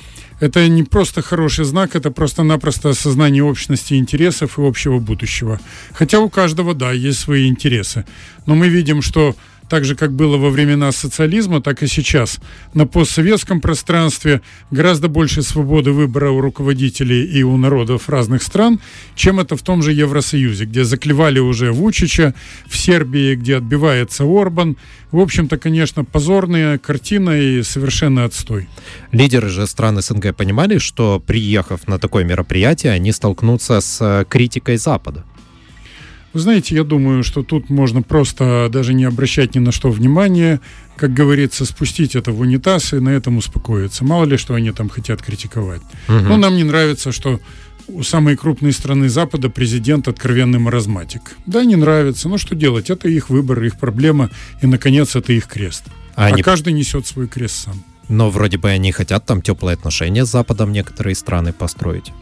Это 0.43 0.67
не 0.67 0.83
просто 0.83 1.23
хороший 1.23 1.65
знак, 1.65 1.95
это 1.95 2.11
просто-напросто 2.11 2.89
осознание 2.89 3.45
общности 3.45 3.95
интересов 3.95 4.59
и 4.59 4.63
общего 4.67 4.99
будущего. 4.99 5.61
Хотя 5.93 6.19
у 6.19 6.29
каждого, 6.29 6.75
да, 6.75 6.91
есть 6.91 7.21
свои 7.21 7.47
интересы. 7.47 8.05
Но 8.47 8.57
мы 8.57 8.69
видим, 8.69 9.03
что 9.03 9.37
так 9.73 9.87
же, 9.87 9.95
как 9.97 10.13
было 10.13 10.37
во 10.37 10.51
времена 10.51 10.93
социализма, 10.93 11.63
так 11.63 11.83
и 11.83 11.87
сейчас 11.87 12.41
на 12.75 12.87
постсоветском 12.87 13.63
пространстве 13.63 14.43
гораздо 14.71 15.09
больше 15.09 15.41
свободы 15.41 15.93
выбора 15.93 16.31
у 16.31 16.43
руководителей 16.43 17.25
и 17.25 17.43
у 17.43 17.57
народов 17.57 18.11
разных 18.11 18.43
стран, 18.43 18.81
чем 19.15 19.41
это 19.41 19.57
в 19.57 19.63
том 19.63 19.83
же 19.83 19.93
Евросоюзе, 19.93 20.67
где 20.67 20.85
заклевали 20.85 21.39
уже 21.39 21.73
Вучича, 21.73 22.35
в 22.67 22.77
Сербии, 22.77 23.35
где 23.35 23.57
отбивается 23.57 24.25
Орбан. 24.25 24.77
В 25.11 25.19
общем-то, 25.19 25.57
конечно, 25.57 26.05
позорная 26.05 26.77
картина 26.77 27.31
и 27.41 27.63
совершенно 27.63 28.27
отстой. 28.27 28.69
Лидеры 29.11 29.49
же 29.49 29.67
стран 29.67 30.03
СНГ 30.03 30.37
понимали, 30.37 30.77
что 30.77 31.19
приехав 31.19 31.89
на 31.89 31.99
такое 31.99 32.25
мероприятие, 32.25 32.93
они 32.93 33.11
столкнутся 33.11 33.81
с 33.81 33.99
э, 34.03 34.27
критикой 34.29 34.77
Запада. 34.77 35.25
Вы 36.33 36.41
знаете, 36.41 36.75
я 36.75 36.85
думаю, 36.85 37.23
что 37.23 37.43
тут 37.43 37.69
можно 37.69 38.01
просто 38.03 38.69
даже 38.73 38.95
не 38.95 39.05
обращать 39.05 39.55
ни 39.55 39.59
на 39.59 39.71
что 39.71 39.91
внимания, 39.91 40.61
как 40.97 41.13
говорится, 41.13 41.67
спустить 41.67 42.17
это 42.17 42.33
в 42.33 42.41
унитаз 42.41 42.95
и 42.95 43.01
на 43.01 43.11
этом 43.11 43.37
успокоиться. 43.37 44.05
Мало 44.05 44.25
ли, 44.25 44.37
что 44.39 44.55
они 44.55 44.71
там 44.73 44.89
хотят 44.89 45.21
критиковать. 45.23 45.83
Мгм. 46.09 46.29
Но 46.29 46.37
нам 46.39 46.57
не 46.57 46.65
нравится, 46.65 47.13
что 47.13 47.39
у 47.89 48.03
самой 48.03 48.37
крупной 48.37 48.73
страны 48.73 49.09
Запада 49.11 49.51
президент 49.51 50.09
откровенный 50.09 50.59
маразматик. 50.59 51.37
Да, 51.47 51.65
не 51.65 51.77
нравится, 51.77 52.29
но 52.29 52.39
что 52.39 52.55
делать? 52.55 52.89
Это 52.91 53.09
их 53.09 53.29
выбор, 53.29 53.63
их 53.63 53.79
проблема, 53.79 54.31
и, 54.63 54.67
наконец, 54.67 55.15
это 55.17 55.33
их 55.35 55.47
крест. 55.47 55.85
А 56.15 56.25
А 56.25 56.27
они- 56.29 56.43
каждый 56.43 56.73
несет 56.73 57.07
свой 57.07 57.27
крест 57.29 57.57
сам. 57.65 57.83
Но 58.09 58.31
вроде 58.31 58.57
бы 58.59 58.71
они 58.71 58.93
хотят 58.93 59.27
там 59.27 59.43
теплые 59.43 59.75
отношения 59.75 60.25
с 60.25 60.31
Западом 60.31 60.73
некоторые 60.73 61.15
страны 61.15 61.53
построить. 61.53 62.13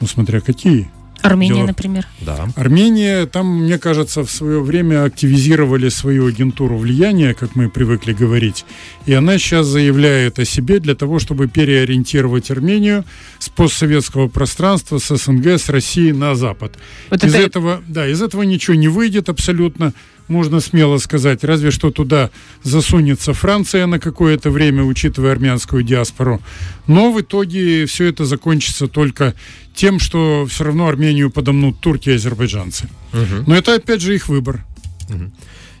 Ну, 0.00 0.06
смотря 0.06 0.40
какие. 0.40 0.90
Армения, 1.24 1.54
Дело- 1.56 1.66
например. 1.68 2.06
Да. 2.20 2.48
Армения, 2.54 3.26
там, 3.26 3.62
мне 3.64 3.78
кажется, 3.78 4.24
в 4.24 4.30
свое 4.30 4.60
время 4.60 5.04
активизировали 5.04 5.88
свою 5.88 6.26
агентуру 6.26 6.76
влияния, 6.76 7.32
как 7.34 7.56
мы 7.56 7.70
привыкли 7.70 8.12
говорить, 8.12 8.64
и 9.06 9.14
она 9.14 9.38
сейчас 9.38 9.66
заявляет 9.66 10.38
о 10.38 10.44
себе 10.44 10.80
для 10.80 10.94
того, 10.94 11.18
чтобы 11.18 11.48
переориентировать 11.48 12.50
Армению 12.50 13.04
с 13.38 13.48
постсоветского 13.48 14.28
пространства, 14.28 14.98
с 14.98 15.16
СНГ, 15.16 15.46
с 15.58 15.68
России 15.70 16.12
на 16.12 16.34
Запад. 16.34 16.76
Вот 17.10 17.24
из 17.24 17.34
это- 17.34 17.42
этого, 17.42 17.82
да, 17.88 18.06
из 18.06 18.20
этого 18.20 18.42
ничего 18.42 18.74
не 18.76 18.88
выйдет 18.88 19.28
абсолютно. 19.28 19.92
Можно 20.28 20.60
смело 20.60 20.96
сказать, 20.98 21.44
разве 21.44 21.70
что 21.70 21.90
туда 21.90 22.30
засунется 22.62 23.34
Франция 23.34 23.86
на 23.86 23.98
какое-то 23.98 24.50
время, 24.50 24.82
учитывая 24.82 25.32
армянскую 25.32 25.82
диаспору. 25.82 26.40
Но 26.86 27.12
в 27.12 27.20
итоге 27.20 27.84
все 27.86 28.06
это 28.06 28.24
закончится 28.24 28.88
только 28.88 29.34
тем, 29.74 29.98
что 29.98 30.46
все 30.48 30.64
равно 30.64 30.86
Армению 30.88 31.30
подомнут 31.30 31.78
турки 31.80 32.08
и 32.08 32.14
азербайджанцы. 32.14 32.88
Мгм. 33.12 33.44
Но 33.46 33.54
это 33.56 33.74
опять 33.74 34.00
же 34.00 34.14
их 34.14 34.28
выбор. 34.28 34.64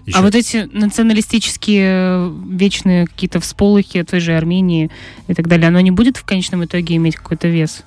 Еще- 0.06 0.18
А 0.18 0.22
вот 0.22 0.34
эти 0.34 0.68
националистические 0.72 1.86
э, 1.88 2.32
вечные 2.50 3.06
какие-то 3.06 3.40
всполохи 3.40 4.02
той 4.02 4.20
же 4.20 4.36
Армении 4.36 4.90
и 5.28 5.32
так 5.34 5.48
далее, 5.48 5.68
оно 5.68 5.80
не 5.80 5.90
будет 5.90 6.18
в 6.18 6.24
конечном 6.24 6.62
итоге 6.66 6.96
иметь 6.96 7.16
какой-то 7.16 7.48
вес? 7.48 7.84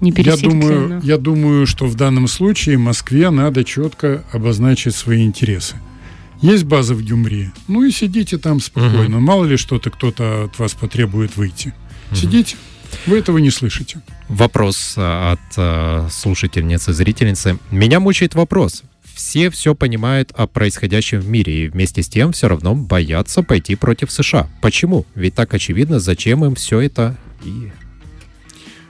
Не 0.00 0.12
Я 0.16 0.36
думаю, 0.36 0.84
оно? 0.84 1.00
я 1.02 1.16
думаю, 1.18 1.66
что 1.66 1.86
в 1.86 1.94
данном 1.94 2.28
случае 2.28 2.78
Москве 2.78 3.30
надо 3.30 3.64
четко 3.64 4.24
обозначить 4.32 4.94
свои 4.94 5.24
интересы. 5.24 5.76
Есть 6.42 6.64
база 6.64 6.94
в 6.94 7.02
Гюмри, 7.02 7.50
ну 7.66 7.82
и 7.82 7.90
сидите 7.90 8.36
там 8.36 8.60
спокойно. 8.60 9.20
Мало 9.20 9.46
ли 9.46 9.56
что-то 9.56 9.90
кто-то 9.90 10.44
от 10.44 10.58
вас 10.58 10.74
потребует 10.74 11.36
выйти. 11.36 11.72
Сидите, 12.12 12.56
вы 13.06 13.18
этого 13.18 13.38
не 13.38 13.50
слышите. 13.50 14.00
Вопрос 14.28 14.94
а, 14.96 15.32
от 15.32 15.54
а, 15.56 16.08
слушательницы, 16.10 16.92
зрительницы. 16.92 17.58
Меня 17.70 18.00
мучает 18.00 18.34
вопрос. 18.34 18.82
Все 19.14 19.50
все 19.50 19.74
понимают 19.74 20.30
о 20.32 20.46
происходящем 20.46 21.20
в 21.20 21.28
мире 21.28 21.64
и 21.64 21.68
вместе 21.68 22.02
с 22.02 22.08
тем 22.08 22.32
все 22.32 22.48
равно 22.48 22.74
боятся 22.74 23.42
пойти 23.42 23.74
против 23.74 24.12
США. 24.12 24.48
Почему? 24.60 25.06
Ведь 25.14 25.34
так 25.34 25.54
очевидно, 25.54 26.00
зачем 26.00 26.44
им 26.44 26.54
все 26.54 26.80
это 26.80 27.16
и... 27.42 27.70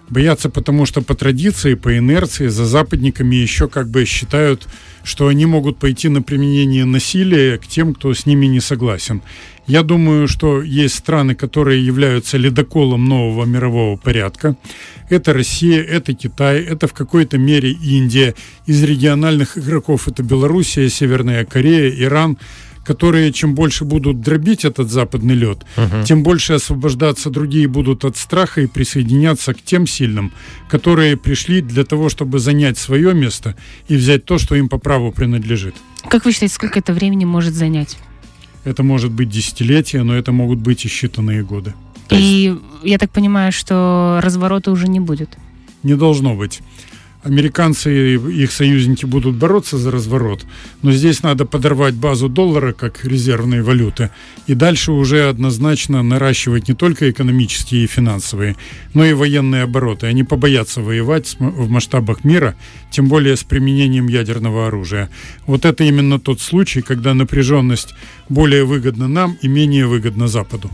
Боятся, 0.08 0.50
потому 0.50 0.86
что 0.86 1.02
по 1.02 1.14
традиции, 1.14 1.74
по 1.74 1.98
инерции 1.98 2.46
за 2.46 2.64
западниками 2.64 3.34
еще 3.34 3.68
как 3.68 3.88
бы 3.88 4.04
считают, 4.04 4.68
что 5.02 5.26
они 5.26 5.46
могут 5.46 5.78
пойти 5.78 6.08
на 6.08 6.22
применение 6.22 6.84
насилия 6.84 7.58
к 7.58 7.66
тем, 7.66 7.92
кто 7.92 8.14
с 8.14 8.24
ними 8.24 8.46
не 8.46 8.60
согласен. 8.60 9.20
Я 9.66 9.82
думаю, 9.82 10.28
что 10.28 10.62
есть 10.62 10.94
страны, 10.94 11.34
которые 11.34 11.84
являются 11.84 12.36
ледоколом 12.36 13.06
нового 13.06 13.46
мирового 13.46 13.96
порядка. 13.96 14.56
Это 15.10 15.32
Россия, 15.32 15.82
это 15.82 16.14
Китай, 16.14 16.62
это 16.62 16.86
в 16.86 16.92
какой-то 16.92 17.36
мере 17.36 17.72
Индия. 17.72 18.34
Из 18.66 18.84
региональных 18.84 19.58
игроков 19.58 20.06
это 20.06 20.22
Белоруссия, 20.22 20.88
Северная 20.88 21.44
Корея, 21.44 21.90
Иран 21.90 22.38
которые 22.86 23.32
чем 23.32 23.54
больше 23.54 23.84
будут 23.84 24.20
дробить 24.20 24.64
этот 24.64 24.90
западный 24.90 25.34
лед, 25.34 25.58
тем 26.04 26.22
больше 26.22 26.54
освобождаться 26.54 27.30
другие 27.30 27.66
будут 27.66 28.04
от 28.04 28.16
страха 28.16 28.60
и 28.60 28.66
присоединяться 28.66 29.54
к 29.54 29.62
тем 29.62 29.86
сильным, 29.86 30.32
которые 30.68 31.16
пришли 31.16 31.60
для 31.60 31.84
того, 31.84 32.08
чтобы 32.08 32.38
занять 32.38 32.78
свое 32.78 33.12
место 33.12 33.56
и 33.88 33.96
взять 33.96 34.24
то, 34.24 34.38
что 34.38 34.54
им 34.54 34.68
по 34.68 34.78
праву 34.78 35.12
принадлежит. 35.12 35.74
Как 36.08 36.24
вы 36.24 36.32
считаете, 36.32 36.54
сколько 36.54 36.78
это 36.78 36.92
времени 36.92 37.24
может 37.24 37.54
занять? 37.54 37.98
Это 38.64 38.82
может 38.82 39.10
быть 39.10 39.28
десятилетия, 39.28 40.02
но 40.02 40.14
это 40.14 40.32
могут 40.32 40.58
быть 40.58 40.84
и 40.84 40.88
считанные 40.88 41.42
годы. 41.42 41.74
И 42.10 42.56
я 42.84 42.98
так 42.98 43.10
понимаю, 43.10 43.50
что 43.52 44.20
разворота 44.22 44.70
уже 44.70 44.86
не 44.88 45.00
будет. 45.00 45.36
Не 45.82 45.94
должно 45.94 46.34
быть. 46.34 46.60
Американцы 47.26 48.14
и 48.14 48.42
их 48.42 48.52
союзники 48.52 49.04
будут 49.04 49.34
бороться 49.34 49.78
за 49.78 49.90
разворот, 49.90 50.46
но 50.82 50.92
здесь 50.92 51.24
надо 51.24 51.44
подорвать 51.44 51.94
базу 51.94 52.28
доллара 52.28 52.72
как 52.72 53.04
резервной 53.04 53.62
валюты 53.62 54.10
и 54.46 54.54
дальше 54.54 54.92
уже 54.92 55.28
однозначно 55.28 56.04
наращивать 56.04 56.68
не 56.68 56.74
только 56.74 57.10
экономические 57.10 57.82
и 57.82 57.88
финансовые, 57.88 58.54
но 58.94 59.04
и 59.04 59.12
военные 59.12 59.64
обороты. 59.64 60.06
Они 60.06 60.22
побоятся 60.22 60.82
воевать 60.82 61.34
в 61.40 61.68
масштабах 61.68 62.22
мира, 62.22 62.54
тем 62.92 63.08
более 63.08 63.36
с 63.36 63.42
применением 63.42 64.06
ядерного 64.06 64.68
оружия. 64.68 65.10
Вот 65.46 65.64
это 65.64 65.82
именно 65.82 66.20
тот 66.20 66.40
случай, 66.40 66.80
когда 66.80 67.12
напряженность 67.12 67.94
более 68.28 68.64
выгодна 68.64 69.08
нам 69.08 69.36
и 69.42 69.48
менее 69.48 69.88
выгодна 69.88 70.28
Западу. 70.28 70.70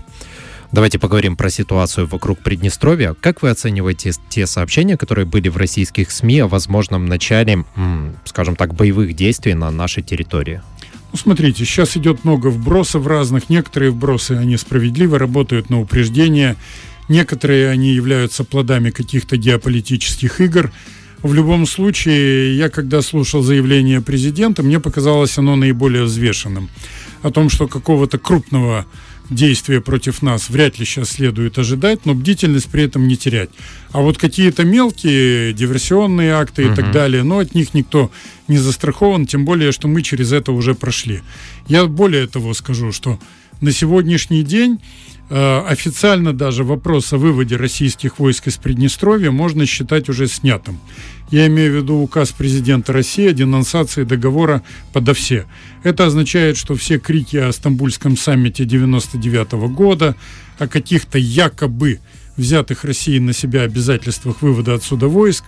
Давайте 0.72 0.98
поговорим 0.98 1.36
про 1.36 1.50
ситуацию 1.50 2.06
вокруг 2.06 2.38
Приднестровья. 2.38 3.14
Как 3.20 3.42
вы 3.42 3.50
оцениваете 3.50 4.12
те 4.30 4.46
сообщения, 4.46 4.96
которые 4.96 5.26
были 5.26 5.50
в 5.50 5.58
российских 5.58 6.10
СМИ 6.10 6.40
о 6.40 6.48
возможном 6.48 7.04
начале, 7.04 7.66
скажем 8.24 8.56
так, 8.56 8.74
боевых 8.74 9.14
действий 9.14 9.52
на 9.52 9.70
нашей 9.70 10.02
территории? 10.02 10.62
Ну, 11.12 11.18
смотрите, 11.18 11.66
сейчас 11.66 11.94
идет 11.98 12.24
много 12.24 12.46
вбросов 12.46 13.06
разных. 13.06 13.50
Некоторые 13.50 13.90
вбросы, 13.90 14.32
они 14.32 14.56
справедливо 14.56 15.18
работают 15.18 15.68
на 15.68 15.78
упреждение. 15.78 16.56
Некоторые, 17.10 17.68
они 17.68 17.92
являются 17.92 18.42
плодами 18.42 18.88
каких-то 18.88 19.36
геополитических 19.36 20.40
игр. 20.40 20.72
В 21.22 21.34
любом 21.34 21.66
случае, 21.66 22.56
я 22.56 22.70
когда 22.70 23.02
слушал 23.02 23.42
заявление 23.42 24.00
президента, 24.00 24.62
мне 24.62 24.80
показалось 24.80 25.36
оно 25.36 25.54
наиболее 25.54 26.04
взвешенным. 26.04 26.70
О 27.20 27.30
том, 27.30 27.50
что 27.50 27.68
какого-то 27.68 28.18
крупного 28.18 28.86
действия 29.34 29.80
против 29.80 30.22
нас 30.22 30.48
вряд 30.48 30.78
ли 30.78 30.84
сейчас 30.84 31.10
следует 31.10 31.58
ожидать, 31.58 32.06
но 32.06 32.14
бдительность 32.14 32.68
при 32.68 32.84
этом 32.84 33.08
не 33.08 33.16
терять. 33.16 33.50
А 33.90 34.00
вот 34.00 34.18
какие-то 34.18 34.64
мелкие 34.64 35.52
диверсионные 35.52 36.32
акты 36.32 36.64
и 36.64 36.74
так 36.74 36.92
далее, 36.92 37.22
но 37.22 37.38
от 37.38 37.54
них 37.54 37.74
никто 37.74 38.10
не 38.48 38.58
застрахован, 38.58 39.26
тем 39.26 39.44
более, 39.44 39.72
что 39.72 39.88
мы 39.88 40.02
через 40.02 40.32
это 40.32 40.52
уже 40.52 40.74
прошли. 40.74 41.22
Я 41.66 41.86
более 41.86 42.26
того 42.26 42.54
скажу, 42.54 42.92
что 42.92 43.18
на 43.60 43.72
сегодняшний 43.72 44.42
день 44.42 44.80
официально 45.34 46.34
даже 46.34 46.62
вопрос 46.62 47.12
о 47.12 47.16
выводе 47.16 47.56
российских 47.56 48.18
войск 48.18 48.48
из 48.48 48.58
Приднестровья 48.58 49.30
можно 49.30 49.64
считать 49.64 50.08
уже 50.10 50.26
снятым. 50.26 50.78
Я 51.30 51.46
имею 51.46 51.72
в 51.72 51.76
виду 51.76 51.94
указ 51.96 52.32
президента 52.32 52.92
России 52.92 53.28
о 53.28 53.32
денонсации 53.32 54.04
договора 54.04 54.62
подо 54.92 55.14
все. 55.14 55.46
Это 55.84 56.04
означает, 56.04 56.58
что 56.58 56.74
все 56.74 56.98
крики 56.98 57.38
о 57.38 57.50
Стамбульском 57.50 58.18
саммите 58.18 58.66
99 58.66 59.52
года, 59.74 60.16
о 60.58 60.68
каких-то 60.68 61.16
якобы 61.18 62.00
взятых 62.36 62.84
Россией 62.84 63.20
на 63.20 63.32
себя 63.32 63.62
обязательствах 63.62 64.42
вывода 64.42 64.74
отсюда 64.74 65.08
войск, 65.08 65.44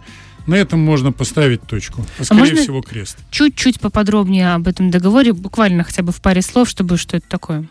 на 0.46 0.54
этом 0.54 0.80
можно 0.80 1.12
поставить 1.12 1.62
точку, 1.66 2.06
а, 2.18 2.22
а 2.22 2.24
скорее 2.24 2.52
а 2.52 2.56
всего 2.56 2.80
крест. 2.80 3.18
Чуть-чуть 3.30 3.80
поподробнее 3.80 4.54
об 4.54 4.66
этом 4.66 4.90
договоре, 4.90 5.34
буквально 5.34 5.84
хотя 5.84 6.02
бы 6.02 6.12
в 6.12 6.22
паре 6.22 6.40
слов, 6.40 6.68
чтобы 6.68 6.96
что 6.96 7.18
это 7.18 7.28
такое. 7.28 7.66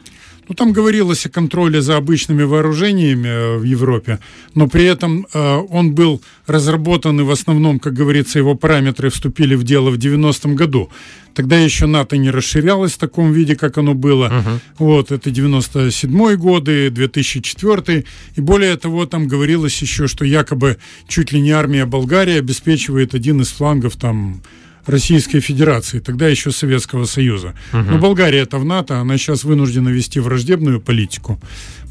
Ну, 0.48 0.56
там 0.56 0.74
говорилось 0.74 1.26
о 1.26 1.30
контроле 1.30 1.82
за 1.82 1.98
обычными 1.98 2.44
вооружениями 2.44 3.28
э, 3.28 3.58
в 3.58 3.64
Европе, 3.64 4.20
но 4.56 4.68
при 4.68 4.86
этом 4.86 5.26
э, 5.34 5.58
он 5.70 5.94
был 5.94 6.22
разработан, 6.48 7.20
и 7.22 7.24
в 7.24 7.32
основном, 7.32 7.80
как 7.80 7.94
говорится, 7.94 8.40
его 8.40 8.56
параметры 8.56 9.10
вступили 9.10 9.56
в 9.56 9.64
дело 9.64 9.90
в 9.90 9.98
90-м 9.98 10.56
году. 10.56 10.90
Тогда 11.34 11.58
еще 11.58 11.88
НАТО 11.88 12.18
не 12.18 12.30
расширялось 12.30 12.94
в 12.94 12.98
таком 12.98 13.32
виде, 13.32 13.56
как 13.56 13.78
оно 13.78 13.96
было. 13.96 14.28
Uh-huh. 14.28 14.60
Вот, 14.78 15.12
это 15.12 15.30
97-й 15.32 16.36
годы, 16.38 16.92
2004 16.92 18.06
И 18.36 18.42
более 18.42 18.78
того, 18.78 19.06
там 19.06 19.28
говорилось 19.28 19.82
еще, 19.82 20.08
что 20.08 20.26
якобы 20.26 20.78
чуть 21.08 21.32
ли 21.32 21.42
не 21.42 21.52
армия 21.52 21.86
Болгарии 21.86 22.38
обеспечивает 22.38 23.16
один 23.16 23.42
из 23.42 23.50
флангов 23.50 23.96
там 23.96 24.42
Российской 24.86 25.40
Федерации, 25.40 26.00
тогда 26.00 26.28
еще 26.28 26.52
Советского 26.52 27.06
Союза. 27.06 27.54
Угу. 27.74 27.82
Но 27.92 27.98
Болгария 27.98 28.40
это 28.40 28.58
в 28.58 28.66
НАТО, 28.66 29.00
она 29.00 29.18
сейчас 29.18 29.44
вынуждена 29.44 29.90
вести 29.90 30.20
враждебную 30.20 30.82
политику. 30.82 31.40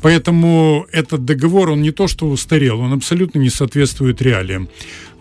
Поэтому 0.03 0.87
этот 0.93 1.25
договор, 1.25 1.71
он 1.71 1.83
не 1.83 1.91
то 1.91 2.09
что 2.09 2.29
устарел, 2.29 2.81
он 2.81 2.93
абсолютно 2.93 3.39
не 3.39 3.51
соответствует 3.51 4.21
реалиям. 4.21 4.69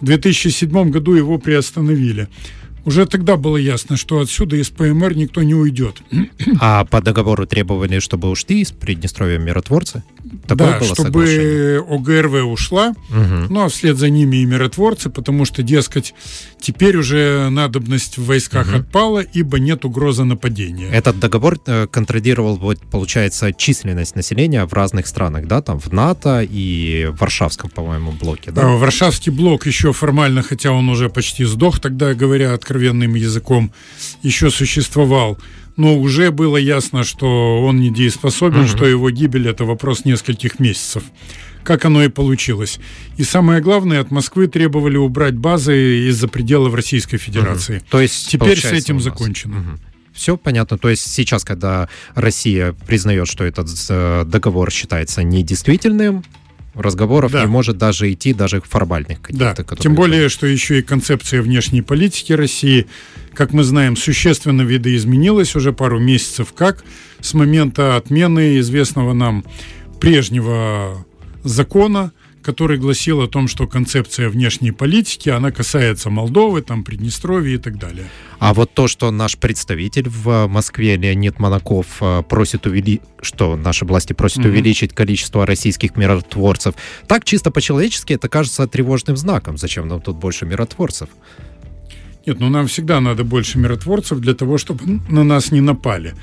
В 0.01 0.05
2007 0.05 0.89
году 0.89 1.13
его 1.13 1.37
приостановили. 1.37 2.27
Уже 2.83 3.05
тогда 3.05 3.37
было 3.37 3.57
ясно, 3.57 3.95
что 3.95 4.19
отсюда 4.19 4.55
из 4.55 4.69
ПМР 4.69 5.15
никто 5.15 5.43
не 5.43 5.53
уйдет. 5.53 6.01
А 6.59 6.83
по 6.85 7.01
договору 7.01 7.45
требовали, 7.45 7.99
чтобы 7.99 8.29
ушли 8.29 8.61
из 8.61 8.71
Приднестровья 8.71 9.37
миротворцы? 9.37 10.03
Такое 10.47 10.71
да, 10.73 10.79
было 10.79 10.95
чтобы 10.95 11.25
соглашение? 11.25 11.79
ОГРВ 11.79 12.51
ушла, 12.51 12.89
угу. 13.09 13.47
ну 13.49 13.65
а 13.65 13.69
вслед 13.69 13.97
за 13.97 14.09
ними 14.09 14.37
и 14.37 14.45
миротворцы, 14.45 15.09
потому 15.09 15.45
что, 15.45 15.63
дескать, 15.63 16.13
теперь 16.59 16.97
уже 16.97 17.49
надобность 17.49 18.17
в 18.17 18.25
войсках 18.25 18.67
угу. 18.67 18.77
отпала, 18.77 19.19
ибо 19.19 19.59
нет 19.59 19.85
угрозы 19.85 20.23
нападения. 20.23 20.89
Этот 20.89 21.19
договор 21.19 21.59
э, 21.65 21.87
контролировал, 21.87 22.57
вот, 22.57 22.79
получается, 22.91 23.53
численность 23.53 24.15
населения 24.15 24.65
в 24.65 24.73
разных 24.73 25.07
странах, 25.07 25.47
да, 25.47 25.61
там 25.61 25.79
в 25.79 25.91
НАТО 25.91 26.41
и 26.41 27.07
в 27.11 27.19
Варшавском, 27.19 27.69
по-моему, 27.69 28.11
блоке, 28.11 28.51
да? 28.51 28.67
Варшавский 28.67 29.31
блок 29.31 29.65
еще 29.65 29.93
формально, 29.93 30.43
хотя 30.43 30.71
он 30.71 30.89
уже 30.89 31.09
почти 31.09 31.45
сдох, 31.45 31.79
тогда 31.79 32.13
говоря 32.13 32.53
откровенным 32.53 33.15
языком, 33.15 33.71
еще 34.21 34.49
существовал 34.51 35.37
но 35.77 35.97
уже 35.97 36.31
было 36.31 36.57
ясно, 36.57 37.03
что 37.03 37.61
он 37.61 37.79
недееспособен, 37.79 38.61
угу. 38.61 38.67
что 38.67 38.85
его 38.85 39.09
гибель 39.09 39.47
это 39.47 39.65
вопрос 39.65 40.05
нескольких 40.05 40.59
месяцев. 40.59 41.03
Как 41.63 41.85
оно 41.85 42.03
и 42.03 42.09
получилось. 42.09 42.79
И 43.17 43.23
самое 43.23 43.61
главное, 43.61 44.01
от 44.01 44.09
Москвы 44.09 44.47
требовали 44.47 44.97
убрать 44.97 45.35
базы 45.35 46.07
из-за 46.09 46.27
пределов 46.27 46.73
Российской 46.73 47.17
Федерации. 47.17 47.77
Угу. 47.77 47.85
То 47.89 48.01
есть 48.01 48.29
теперь 48.29 48.59
с 48.59 48.71
этим 48.71 48.99
закончено. 48.99 49.59
Угу. 49.59 49.79
Все 50.13 50.37
понятно. 50.37 50.77
То 50.77 50.89
есть 50.89 51.11
сейчас, 51.11 51.43
когда 51.43 51.87
Россия 52.15 52.73
признает, 52.87 53.27
что 53.27 53.43
этот 53.45 53.69
э, 53.89 54.23
договор 54.25 54.71
считается 54.71 55.23
недействительным, 55.23 56.23
разговоров 56.73 57.31
да. 57.31 57.41
не 57.41 57.47
может 57.47 57.77
даже 57.77 58.11
идти, 58.11 58.33
даже 58.33 58.61
формальных 58.61 59.21
каких-то. 59.21 59.65
Да. 59.67 59.75
Тем 59.75 59.95
более, 59.95 60.29
что 60.29 60.47
еще 60.47 60.79
и 60.79 60.81
концепция 60.81 61.41
внешней 61.41 61.81
политики 61.81 62.33
России, 62.33 62.87
как 63.33 63.53
мы 63.53 63.63
знаем, 63.63 63.97
существенно 63.97 64.61
видоизменилась 64.61 65.55
уже 65.55 65.73
пару 65.73 65.99
месяцев 65.99 66.53
как 66.53 66.83
с 67.19 67.33
момента 67.33 67.97
отмены 67.97 68.59
известного 68.59 69.13
нам 69.13 69.43
прежнего 69.99 71.05
закона 71.43 72.11
который 72.41 72.77
гласил 72.77 73.21
о 73.21 73.27
том, 73.27 73.47
что 73.47 73.67
концепция 73.67 74.29
внешней 74.29 74.71
политики, 74.71 75.29
она 75.29 75.51
касается 75.51 76.09
Молдовы, 76.09 76.61
там, 76.61 76.83
Приднестровья 76.83 77.55
и 77.55 77.57
так 77.57 77.77
далее. 77.77 78.05
А 78.39 78.53
вот 78.53 78.73
то, 78.73 78.87
что 78.87 79.11
наш 79.11 79.37
представитель 79.37 80.09
в 80.09 80.47
Москве, 80.47 80.97
Леонид 80.97 81.39
Монаков, 81.39 81.97
э, 82.01 82.23
просит 82.27 82.65
увеличить, 82.65 83.01
что 83.21 83.55
наши 83.55 83.85
власти 83.85 84.13
просят 84.13 84.39
mm-hmm. 84.39 84.49
увеличить 84.49 84.93
количество 84.93 85.45
российских 85.45 85.95
миротворцев, 85.95 86.75
так 87.07 87.23
чисто 87.23 87.51
по-человечески 87.51 88.13
это 88.13 88.29
кажется 88.29 88.67
тревожным 88.67 89.17
знаком. 89.17 89.57
Зачем 89.57 89.87
нам 89.87 90.01
тут 90.01 90.17
больше 90.17 90.45
миротворцев? 90.45 91.09
Нет, 92.25 92.39
ну 92.39 92.49
нам 92.49 92.67
всегда 92.67 92.99
надо 92.99 93.23
больше 93.23 93.57
миротворцев 93.57 94.19
для 94.19 94.33
того, 94.33 94.57
чтобы 94.59 94.99
на 95.09 95.23
нас 95.23 95.51
не 95.51 95.61
напали. 95.61 96.13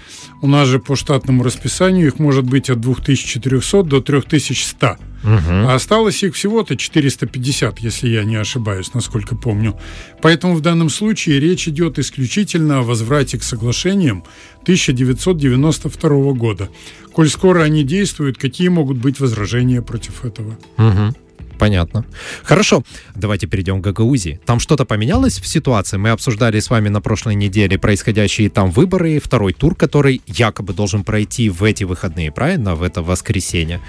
У 0.42 0.46
нас 0.46 0.68
же 0.68 0.78
по 0.78 0.94
штатному 0.94 1.42
расписанию 1.42 2.06
их 2.06 2.20
может 2.20 2.44
быть 2.44 2.70
от 2.70 2.80
2400 2.80 3.82
до 3.82 4.00
3100. 4.00 4.96
Угу. 5.24 5.68
А 5.68 5.74
осталось 5.74 6.22
их 6.22 6.34
всего-то 6.34 6.76
450, 6.76 7.80
если 7.80 8.08
я 8.08 8.22
не 8.22 8.36
ошибаюсь, 8.36 8.94
насколько 8.94 9.34
помню. 9.34 9.74
Поэтому 10.22 10.54
в 10.54 10.60
данном 10.60 10.90
случае 10.90 11.40
речь 11.40 11.66
идет 11.66 11.98
исключительно 11.98 12.78
о 12.78 12.82
возврате 12.82 13.36
к 13.36 13.42
соглашениям 13.42 14.22
1992 14.62 16.32
года. 16.34 16.68
Коль 17.12 17.28
скоро 17.28 17.64
они 17.64 17.82
действуют, 17.82 18.38
какие 18.38 18.68
могут 18.68 18.98
быть 18.98 19.18
возражения 19.18 19.82
против 19.82 20.24
этого? 20.24 20.56
Угу. 20.76 21.14
Понятно. 21.58 22.04
Хорошо, 22.44 22.84
давайте 23.14 23.46
перейдем 23.46 23.82
к 23.82 23.84
Гагаузии. 23.84 24.40
Там 24.46 24.60
что-то 24.60 24.84
поменялось 24.84 25.40
в 25.40 25.46
ситуации? 25.46 25.96
Мы 25.96 26.10
обсуждали 26.10 26.60
с 26.60 26.70
вами 26.70 26.88
на 26.88 27.00
прошлой 27.00 27.34
неделе 27.34 27.78
происходящие 27.78 28.48
там 28.48 28.70
выборы, 28.70 29.20
второй 29.20 29.52
тур, 29.52 29.74
который 29.74 30.22
якобы 30.26 30.72
должен 30.72 31.04
пройти 31.04 31.50
в 31.50 31.64
эти 31.64 31.84
выходные, 31.84 32.30
правильно? 32.30 32.74
В 32.74 32.82
это 32.82 33.02
воскресенье. 33.02 33.80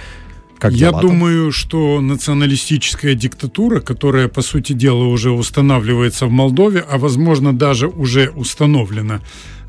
Как 0.59 0.73
Я 0.73 0.91
думаю, 0.91 1.53
что 1.53 2.01
националистическая 2.01 3.15
диктатура, 3.15 3.79
которая, 3.79 4.27
по 4.27 4.41
сути 4.41 4.73
дела, 4.73 5.05
уже 5.05 5.31
устанавливается 5.31 6.25
в 6.25 6.31
Молдове, 6.31 6.81
а 6.81 6.97
возможно 6.97 7.57
даже 7.57 7.87
уже 7.87 8.29
установлена, 8.35 9.21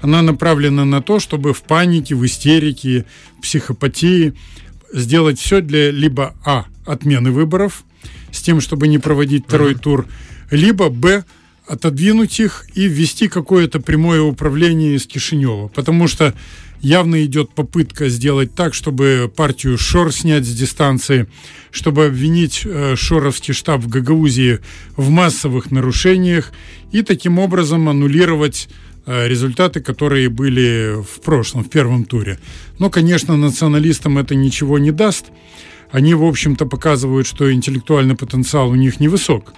она 0.03 0.23
направлена 0.23 0.85
на 0.85 1.01
то, 1.01 1.21
чтобы 1.21 1.53
в 1.53 1.63
панике, 1.63 2.17
в 2.17 2.27
истерике, 2.27 3.05
в 3.39 3.43
психопатии 3.43 4.35
сделать 4.93 5.39
все 5.39 5.61
для 5.61 5.93
либо 5.93 6.35
А. 6.45 6.65
отмены 6.87 7.31
выборов, 7.31 7.85
с 8.33 8.43
тем, 8.43 8.61
чтобы 8.61 8.89
не 8.89 8.99
проводить 8.99 9.45
второй 9.47 9.75
тур, 9.75 10.07
либо 10.51 10.89
Б 10.89 11.25
отодвинуть 11.67 12.41
их 12.41 12.67
и 12.75 12.89
ввести 12.89 13.29
какое-то 13.29 13.81
прямое 13.81 14.21
управление 14.21 14.97
из 14.97 15.07
Кишинева. 15.07 15.69
Потому 15.69 16.09
что 16.09 16.35
явно 16.81 17.25
идет 17.25 17.51
попытка 17.51 18.09
сделать 18.09 18.55
так, 18.55 18.75
чтобы 18.75 19.33
партию 19.35 19.79
Шор 19.79 20.13
снять 20.13 20.45
с 20.45 20.53
дистанции, 20.53 21.29
чтобы 21.71 22.07
обвинить 22.07 22.63
э, 22.65 22.97
Шоровский 22.97 23.55
штаб 23.55 23.83
в 23.83 23.89
Гагаузии 23.89 24.59
в 24.97 25.11
массовых 25.11 25.71
нарушениях 25.71 26.53
и 26.91 27.03
таким 27.03 27.39
образом 27.39 27.89
аннулировать 27.89 28.69
э, 29.07 29.29
результаты, 29.29 29.81
которые 29.81 30.29
были 30.29 30.97
в 31.03 31.21
прошлом, 31.21 31.63
в 31.63 31.71
первом 31.71 32.05
туре. 32.05 32.41
Но, 32.79 32.91
конечно, 32.91 33.37
националистам 33.37 34.19
это 34.19 34.35
ничего 34.35 34.79
не 34.79 34.91
даст 34.91 35.27
они, 35.93 36.15
в 36.15 36.25
общем-то, 36.25 36.67
показывают, 36.67 37.27
что 37.27 37.53
интеллектуальный 37.53 38.17
потенциал 38.17 38.71
у 38.71 38.75
них 38.75 39.01
невысок. 39.01 39.53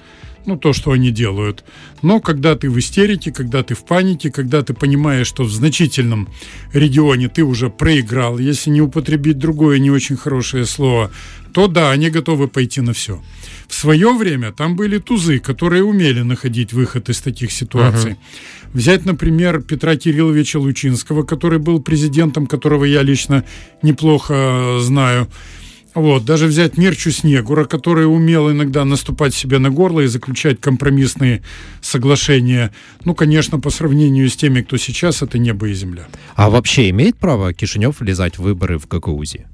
Ну, 0.45 0.57
то, 0.57 0.73
что 0.73 0.91
они 0.91 1.13
делают. 1.13 1.63
Но 2.03 2.21
когда 2.21 2.57
ты 2.57 2.69
в 2.69 2.77
истерике, 2.77 3.31
когда 3.31 3.63
ты 3.63 3.75
в 3.75 3.85
панике, 3.85 4.31
когда 4.33 4.63
ты 4.63 4.75
понимаешь, 4.75 5.29
что 5.29 5.45
в 5.45 5.53
значительном 5.53 6.29
регионе 6.73 7.29
ты 7.29 7.45
уже 7.45 7.71
проиграл, 7.71 8.39
если 8.39 8.71
не 8.71 8.81
употребить 8.81 9.39
другое 9.39 9.79
не 9.79 9.93
очень 9.93 10.17
хорошее 10.17 10.67
слово, 10.67 11.13
то 11.53 11.69
да, 11.69 11.93
они 11.93 12.11
готовы 12.11 12.49
пойти 12.49 12.81
на 12.81 12.93
все. 12.93 13.23
В 13.69 13.75
свое 13.75 14.13
время 14.15 14.51
там 14.51 14.75
были 14.75 14.99
тузы, 14.99 15.39
которые 15.39 15.85
умели 15.85 16.23
находить 16.23 16.73
выход 16.73 17.09
из 17.09 17.21
таких 17.21 17.53
ситуаций. 17.53 18.13
Uh-huh. 18.13 18.73
Взять, 18.73 19.05
например, 19.05 19.63
Петра 19.63 19.97
Кирилловича 19.97 20.59
Лучинского, 20.59 21.23
который 21.23 21.59
был 21.59 21.81
президентом, 21.81 22.47
которого 22.47 22.85
я 22.85 23.03
лично 23.03 23.45
неплохо 23.83 24.79
знаю. 24.81 25.29
Вот, 25.95 26.25
даже 26.25 26.47
взять 26.47 26.79
Мирчу 26.79 27.11
Снегура, 27.11 27.65
который 27.65 28.07
умел 28.07 28.51
иногда 28.51 28.85
наступать 28.85 29.35
себе 29.35 29.59
на 29.59 29.71
горло 29.71 30.01
и 30.01 30.07
заключать 30.07 30.61
компромиссные 30.61 31.43
соглашения. 31.83 32.73
Ну, 33.05 33.15
конечно, 33.15 33.61
по 33.61 33.71
сравнению 33.71 34.29
с 34.29 34.37
теми, 34.37 34.63
кто 34.63 34.79
сейчас, 34.79 35.23
это 35.23 35.39
небо 35.39 35.69
и 35.69 35.75
земля. 35.75 36.09
А 36.35 36.49
вообще 36.49 36.89
имеет 36.91 37.17
право 37.17 37.53
Кишинев 37.53 38.01
влезать 38.01 38.39
в 38.39 38.43
выборы 38.43 38.79
в 38.79 38.89
Гагаузии? 38.89 39.47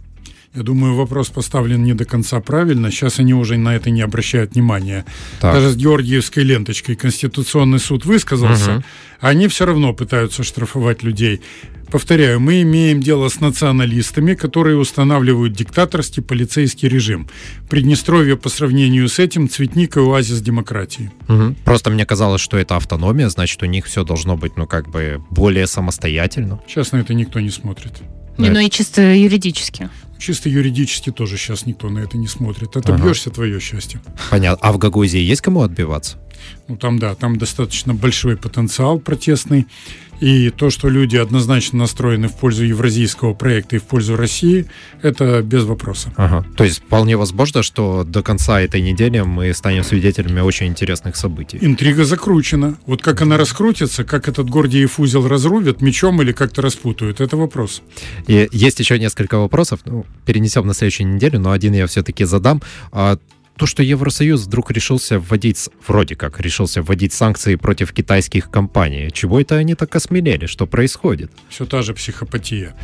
Я 0.54 0.62
думаю, 0.62 0.94
вопрос 0.94 1.28
поставлен 1.28 1.84
не 1.84 1.92
до 1.92 2.04
конца 2.04 2.40
правильно. 2.40 2.90
Сейчас 2.90 3.18
они 3.18 3.34
уже 3.34 3.58
на 3.58 3.76
это 3.76 3.90
не 3.90 4.00
обращают 4.00 4.54
внимания. 4.54 5.04
Так. 5.40 5.54
Даже 5.54 5.70
с 5.70 5.76
Георгиевской 5.76 6.42
ленточкой 6.42 6.96
Конституционный 6.96 7.78
суд 7.78 8.06
высказался, 8.06 8.76
угу. 8.76 8.84
они 9.20 9.48
все 9.48 9.66
равно 9.66 9.92
пытаются 9.92 10.42
штрафовать 10.42 11.02
людей. 11.02 11.42
Повторяю, 11.90 12.38
мы 12.38 12.62
имеем 12.62 13.00
дело 13.00 13.28
с 13.28 13.40
националистами, 13.40 14.34
которые 14.34 14.76
устанавливают 14.76 15.54
диктаторский 15.54 16.22
полицейский 16.22 16.88
режим. 16.88 17.28
Приднестровье 17.70 18.36
по 18.36 18.48
сравнению 18.48 19.08
с 19.08 19.18
этим 19.18 19.48
цветник 19.48 19.96
и 19.96 20.00
оазис 20.00 20.40
демократии. 20.40 21.10
Угу. 21.28 21.56
Просто 21.64 21.90
мне 21.90 22.04
казалось, 22.04 22.42
что 22.42 22.58
это 22.58 22.76
автономия, 22.76 23.28
значит, 23.28 23.62
у 23.62 23.66
них 23.66 23.86
все 23.86 24.04
должно 24.04 24.36
быть, 24.36 24.56
ну, 24.56 24.66
как 24.66 24.88
бы 24.88 25.22
более 25.30 25.66
самостоятельно. 25.66 26.60
Сейчас 26.68 26.92
на 26.92 26.98
это 26.98 27.14
никто 27.14 27.40
не 27.40 27.50
смотрит. 27.50 27.94
Не, 28.36 28.50
ну 28.50 28.60
и 28.60 28.70
чисто 28.70 29.02
юридически. 29.14 29.90
Чисто 30.18 30.48
юридически 30.48 31.10
тоже 31.10 31.36
сейчас 31.36 31.66
никто 31.66 31.88
на 31.90 32.00
это 32.00 32.16
не 32.16 32.28
смотрит. 32.28 32.76
Отобьешься 32.76 33.30
ага. 33.30 33.34
твое 33.34 33.60
счастье. 33.60 34.00
Понятно. 34.30 34.66
А 34.66 34.72
в 34.72 34.78
Гагузии 34.78 35.20
есть 35.20 35.40
кому 35.40 35.62
отбиваться? 35.62 36.18
Ну 36.68 36.76
там 36.76 36.98
да, 36.98 37.14
там 37.14 37.36
достаточно 37.36 37.94
большой 37.94 38.36
потенциал 38.36 39.00
протестный. 39.00 39.66
И 40.20 40.50
то, 40.50 40.70
что 40.70 40.88
люди 40.88 41.16
однозначно 41.16 41.78
настроены 41.78 42.28
в 42.28 42.34
пользу 42.34 42.64
евразийского 42.64 43.34
проекта 43.34 43.76
и 43.76 43.78
в 43.78 43.84
пользу 43.84 44.16
России, 44.16 44.66
это 45.02 45.42
без 45.42 45.64
вопроса. 45.64 46.12
Ага. 46.16 46.44
То 46.56 46.64
есть 46.64 46.78
вполне 46.78 47.16
возможно, 47.16 47.62
что 47.62 48.04
до 48.04 48.22
конца 48.22 48.60
этой 48.60 48.80
недели 48.80 49.20
мы 49.20 49.52
станем 49.54 49.84
свидетелями 49.84 50.40
очень 50.40 50.66
интересных 50.66 51.16
событий. 51.16 51.58
Интрига 51.60 52.04
закручена. 52.04 52.76
Вот 52.86 53.02
как 53.02 53.22
она 53.22 53.36
раскрутится, 53.36 54.04
как 54.04 54.28
этот 54.28 54.50
Гордиев 54.50 54.98
узел 54.98 55.26
разрубят 55.28 55.80
мечом 55.80 56.20
или 56.22 56.32
как-то 56.32 56.62
распутают, 56.62 57.20
это 57.20 57.36
вопрос. 57.36 57.82
И 58.26 58.48
есть 58.52 58.80
еще 58.80 58.98
несколько 58.98 59.38
вопросов. 59.38 59.80
Ну, 59.84 60.04
перенесем 60.26 60.66
на 60.66 60.74
следующую 60.74 61.14
неделю, 61.14 61.38
но 61.38 61.52
один 61.52 61.74
я 61.74 61.86
все-таки 61.86 62.24
задам. 62.24 62.60
То, 63.58 63.66
что 63.66 63.82
Евросоюз 63.82 64.46
вдруг 64.46 64.70
решился 64.70 65.18
вводить, 65.18 65.68
вроде 65.84 66.14
как 66.14 66.38
решился 66.38 66.80
вводить 66.80 67.12
санкции 67.12 67.56
против 67.56 67.92
китайских 67.92 68.50
компаний, 68.52 69.10
чего 69.12 69.40
это 69.40 69.56
они 69.56 69.74
так 69.74 69.96
осмелели? 69.96 70.46
Что 70.46 70.68
происходит? 70.68 71.32
Все 71.48 71.66
та 71.66 71.82
же 71.82 71.92
психопатия. 71.92 72.76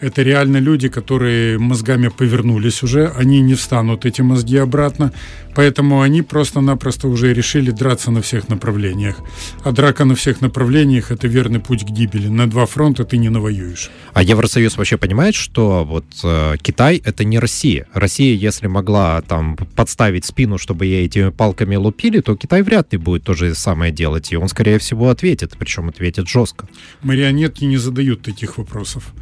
Это 0.00 0.22
реально 0.22 0.58
люди, 0.58 0.88
которые 0.88 1.58
мозгами 1.58 2.08
повернулись 2.08 2.84
уже, 2.84 3.08
они 3.08 3.40
не 3.40 3.54
встанут 3.54 4.06
эти 4.06 4.22
мозги 4.22 4.56
обратно, 4.56 5.12
поэтому 5.56 6.02
они 6.02 6.22
просто-напросто 6.22 7.08
уже 7.08 7.34
решили 7.34 7.72
драться 7.72 8.12
на 8.12 8.22
всех 8.22 8.48
направлениях. 8.48 9.16
А 9.64 9.72
драка 9.72 10.04
на 10.04 10.14
всех 10.14 10.40
направлениях– 10.40 11.10
это 11.12 11.26
верный 11.26 11.58
путь 11.58 11.84
к 11.84 11.90
гибели. 11.90 12.28
На 12.28 12.48
два 12.48 12.66
фронта 12.66 13.04
ты 13.04 13.18
не 13.18 13.28
навоюешь. 13.28 13.90
А 14.12 14.22
Евросоюз 14.22 14.76
вообще 14.76 14.98
понимает, 14.98 15.34
что 15.34 15.84
вот 15.84 16.04
э, 16.22 16.54
Китай– 16.62 17.02
это 17.04 17.24
не 17.24 17.40
Россия. 17.40 17.86
Россия, 17.92 18.36
если 18.36 18.68
могла 18.68 19.20
там 19.22 19.56
подставить 19.74 20.24
спину, 20.24 20.58
чтобы 20.58 20.86
ей 20.86 21.06
этими 21.06 21.30
палками 21.30 21.74
лупили, 21.74 22.20
то 22.20 22.36
Китай 22.36 22.62
вряд 22.62 22.92
ли 22.92 22.98
будет 22.98 23.24
то 23.24 23.34
же 23.34 23.52
самое 23.56 23.90
делать, 23.90 24.30
и 24.30 24.36
он, 24.36 24.48
скорее 24.48 24.78
всего, 24.78 25.10
ответит, 25.10 25.56
причем 25.58 25.88
ответит 25.88 26.28
жестко. 26.28 26.68
Марионетки 27.02 27.64
не 27.64 27.78
задают 27.78 28.22
таких 28.22 28.58
вопросов 28.58 29.12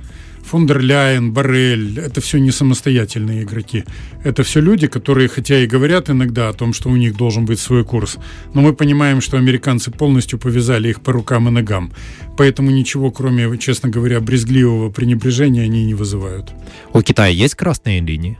фон 0.46 0.66
дер 0.66 0.80
Ляйен, 0.80 1.32
Барель, 1.32 1.98
это 1.98 2.20
все 2.20 2.38
не 2.38 2.52
самостоятельные 2.52 3.42
игроки. 3.42 3.84
Это 4.24 4.44
все 4.44 4.60
люди, 4.60 4.86
которые, 4.86 5.28
хотя 5.28 5.58
и 5.58 5.66
говорят 5.66 6.08
иногда 6.08 6.48
о 6.48 6.52
том, 6.52 6.72
что 6.72 6.88
у 6.88 6.96
них 6.96 7.16
должен 7.16 7.44
быть 7.44 7.58
свой 7.58 7.84
курс, 7.84 8.18
но 8.54 8.62
мы 8.62 8.72
понимаем, 8.72 9.20
что 9.20 9.36
американцы 9.36 9.90
полностью 9.90 10.38
повязали 10.38 10.88
их 10.88 11.00
по 11.00 11.12
рукам 11.12 11.48
и 11.48 11.50
ногам. 11.50 11.92
Поэтому 12.36 12.70
ничего, 12.70 13.10
кроме, 13.10 13.58
честно 13.58 13.88
говоря, 13.88 14.20
брезгливого 14.20 14.90
пренебрежения 14.90 15.64
они 15.64 15.84
не 15.84 15.94
вызывают. 15.94 16.52
У 16.92 17.02
Китая 17.02 17.32
есть 17.32 17.56
красные 17.56 18.00
линии? 18.00 18.38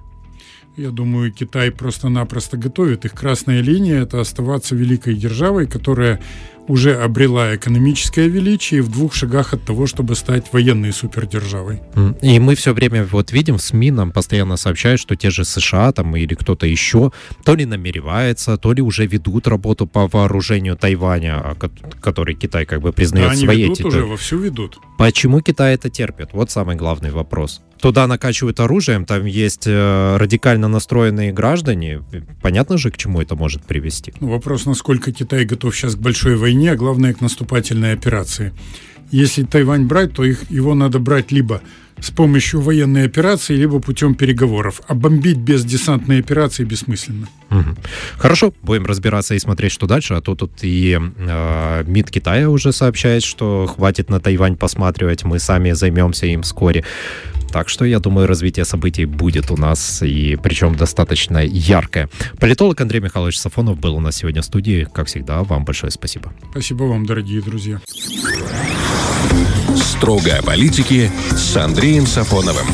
Я 0.77 0.91
думаю, 0.91 1.33
Китай 1.33 1.71
просто-напросто 1.71 2.59
готовит. 2.59 3.07
Их 3.07 3.15
красная 3.15 3.63
линия– 3.63 4.03
это 4.03 4.21
оставаться 4.21 4.77
великой 4.77 5.15
державой, 5.15 5.67
которая 5.67 6.21
уже 6.69 6.95
обрела 6.95 7.55
экономическое 7.57 8.29
величие 8.29 8.83
в 8.83 8.91
двух 8.91 9.15
шагах 9.15 9.55
от 9.55 9.65
того, 9.65 9.87
чтобы 9.87 10.15
стать 10.15 10.53
военной 10.53 10.93
супердержавой. 10.93 11.81
И 12.23 12.39
мы 12.39 12.55
все 12.55 12.73
время 12.73 13.05
вот 13.05 13.33
видим 13.33 13.59
в 13.59 13.63
СМИ 13.63 13.91
нам 13.91 14.13
постоянно 14.13 14.57
сообщают, 14.57 15.01
что 15.01 15.17
те 15.17 15.31
же 15.31 15.45
США 15.45 15.93
там 15.93 16.17
или 16.17 16.35
кто-то 16.35 16.67
еще 16.67 17.13
то 17.45 17.55
ли 17.55 17.65
намеревается, 17.65 18.57
то 18.57 18.73
ли 18.73 18.83
уже 18.83 19.07
ведут 19.07 19.47
работу 19.47 19.87
по 19.87 20.09
вооружению 20.09 20.77
Тайваня, 20.77 21.37
а, 21.37 21.57
который 22.01 22.35
Китай 22.35 22.65
как 22.67 22.81
бы 22.81 22.93
признает 22.93 23.29
да, 23.29 23.33
они 23.33 23.45
своей 23.45 23.63
ведут 23.65 23.79
территорией. 23.79 24.03
уже, 24.03 24.11
вовсю 24.11 24.39
ведут. 24.39 24.79
Почему 24.99 25.41
Китай 25.41 25.75
это 25.75 25.91
терпит? 25.91 26.31
Вот 26.33 26.51
самый 26.51 26.77
главный 26.77 27.11
вопрос. 27.11 27.63
Туда 27.81 28.07
накачивают 28.07 28.59
оружием, 28.61 29.05
там 29.05 29.27
есть 29.27 29.67
э, 29.67 30.17
радикально 30.17 30.67
настроенные 30.67 31.33
граждане. 31.33 32.03
Понятно 32.41 32.79
же, 32.79 32.91
к 32.91 32.97
чему 32.97 33.21
это 33.21 33.37
может 33.37 33.65
привести. 33.65 34.15
Ну, 34.21 34.29
вопрос, 34.29 34.65
насколько 34.65 35.13
Китай 35.13 35.45
готов 35.45 35.77
сейчас 35.77 35.95
к 35.95 35.99
большой 35.99 36.37
войне 36.37 36.56
войне, 36.57 36.73
а 36.73 36.77
главное 36.77 37.13
к 37.13 37.21
наступательной 37.21 37.93
операции. 37.93 38.53
Если 39.13 39.45
Тайвань 39.45 39.87
брать, 39.87 40.15
то 40.15 40.25
их, 40.25 40.51
его 40.51 40.75
надо 40.75 40.99
брать 40.99 41.33
либо 41.33 41.61
с 42.01 42.11
помощью 42.11 42.61
военной 42.61 43.07
операции, 43.07 43.57
либо 43.57 43.79
путем 43.79 44.15
переговоров. 44.15 44.81
А 44.89 44.95
бомбить 44.95 45.39
без 45.39 45.65
десантной 45.65 46.21
операции 46.21 46.65
бессмысленно. 46.65 47.29
Угу. 47.51 47.77
Хорошо, 48.19 48.53
будем 48.63 48.87
разбираться 48.87 49.35
и 49.35 49.39
смотреть, 49.39 49.73
что 49.73 49.87
дальше. 49.87 50.15
А 50.15 50.21
то 50.21 50.35
тут 50.35 50.53
и 50.63 50.99
э, 50.99 51.85
МИД 51.87 52.11
Китая 52.11 52.51
уже 52.51 52.73
сообщает, 52.73 53.23
что 53.23 53.67
хватит 53.67 54.11
на 54.11 54.19
Тайвань 54.19 54.57
посматривать, 54.57 55.25
мы 55.25 55.39
сами 55.39 55.73
займемся 55.73 56.27
им 56.27 56.43
вскоре. 56.43 56.85
Так 57.51 57.69
что, 57.69 57.85
я 57.85 58.01
думаю, 58.01 58.27
развитие 58.27 58.65
событий 58.65 59.05
будет 59.05 59.51
у 59.51 59.57
нас, 59.57 60.03
и 60.03 60.37
причем 60.43 60.77
достаточно 60.77 61.39
яркое. 61.39 62.09
Политолог 62.39 62.81
Андрей 62.81 63.01
Михайлович 63.01 63.39
Сафонов 63.39 63.79
был 63.79 63.97
у 63.97 64.01
нас 64.01 64.17
сегодня 64.17 64.43
в 64.43 64.45
студии. 64.45 64.87
Как 64.93 65.07
всегда, 65.07 65.43
вам 65.43 65.65
большое 65.65 65.91
спасибо. 65.91 66.33
Спасибо 66.51 66.85
вам, 66.85 67.07
дорогие 67.07 67.41
друзья. 67.41 67.81
Строго 69.77 70.37
о 70.39 70.43
политике 70.43 71.11
с 71.31 71.57
Андреем 71.57 72.07
Сафоновым. 72.07 72.67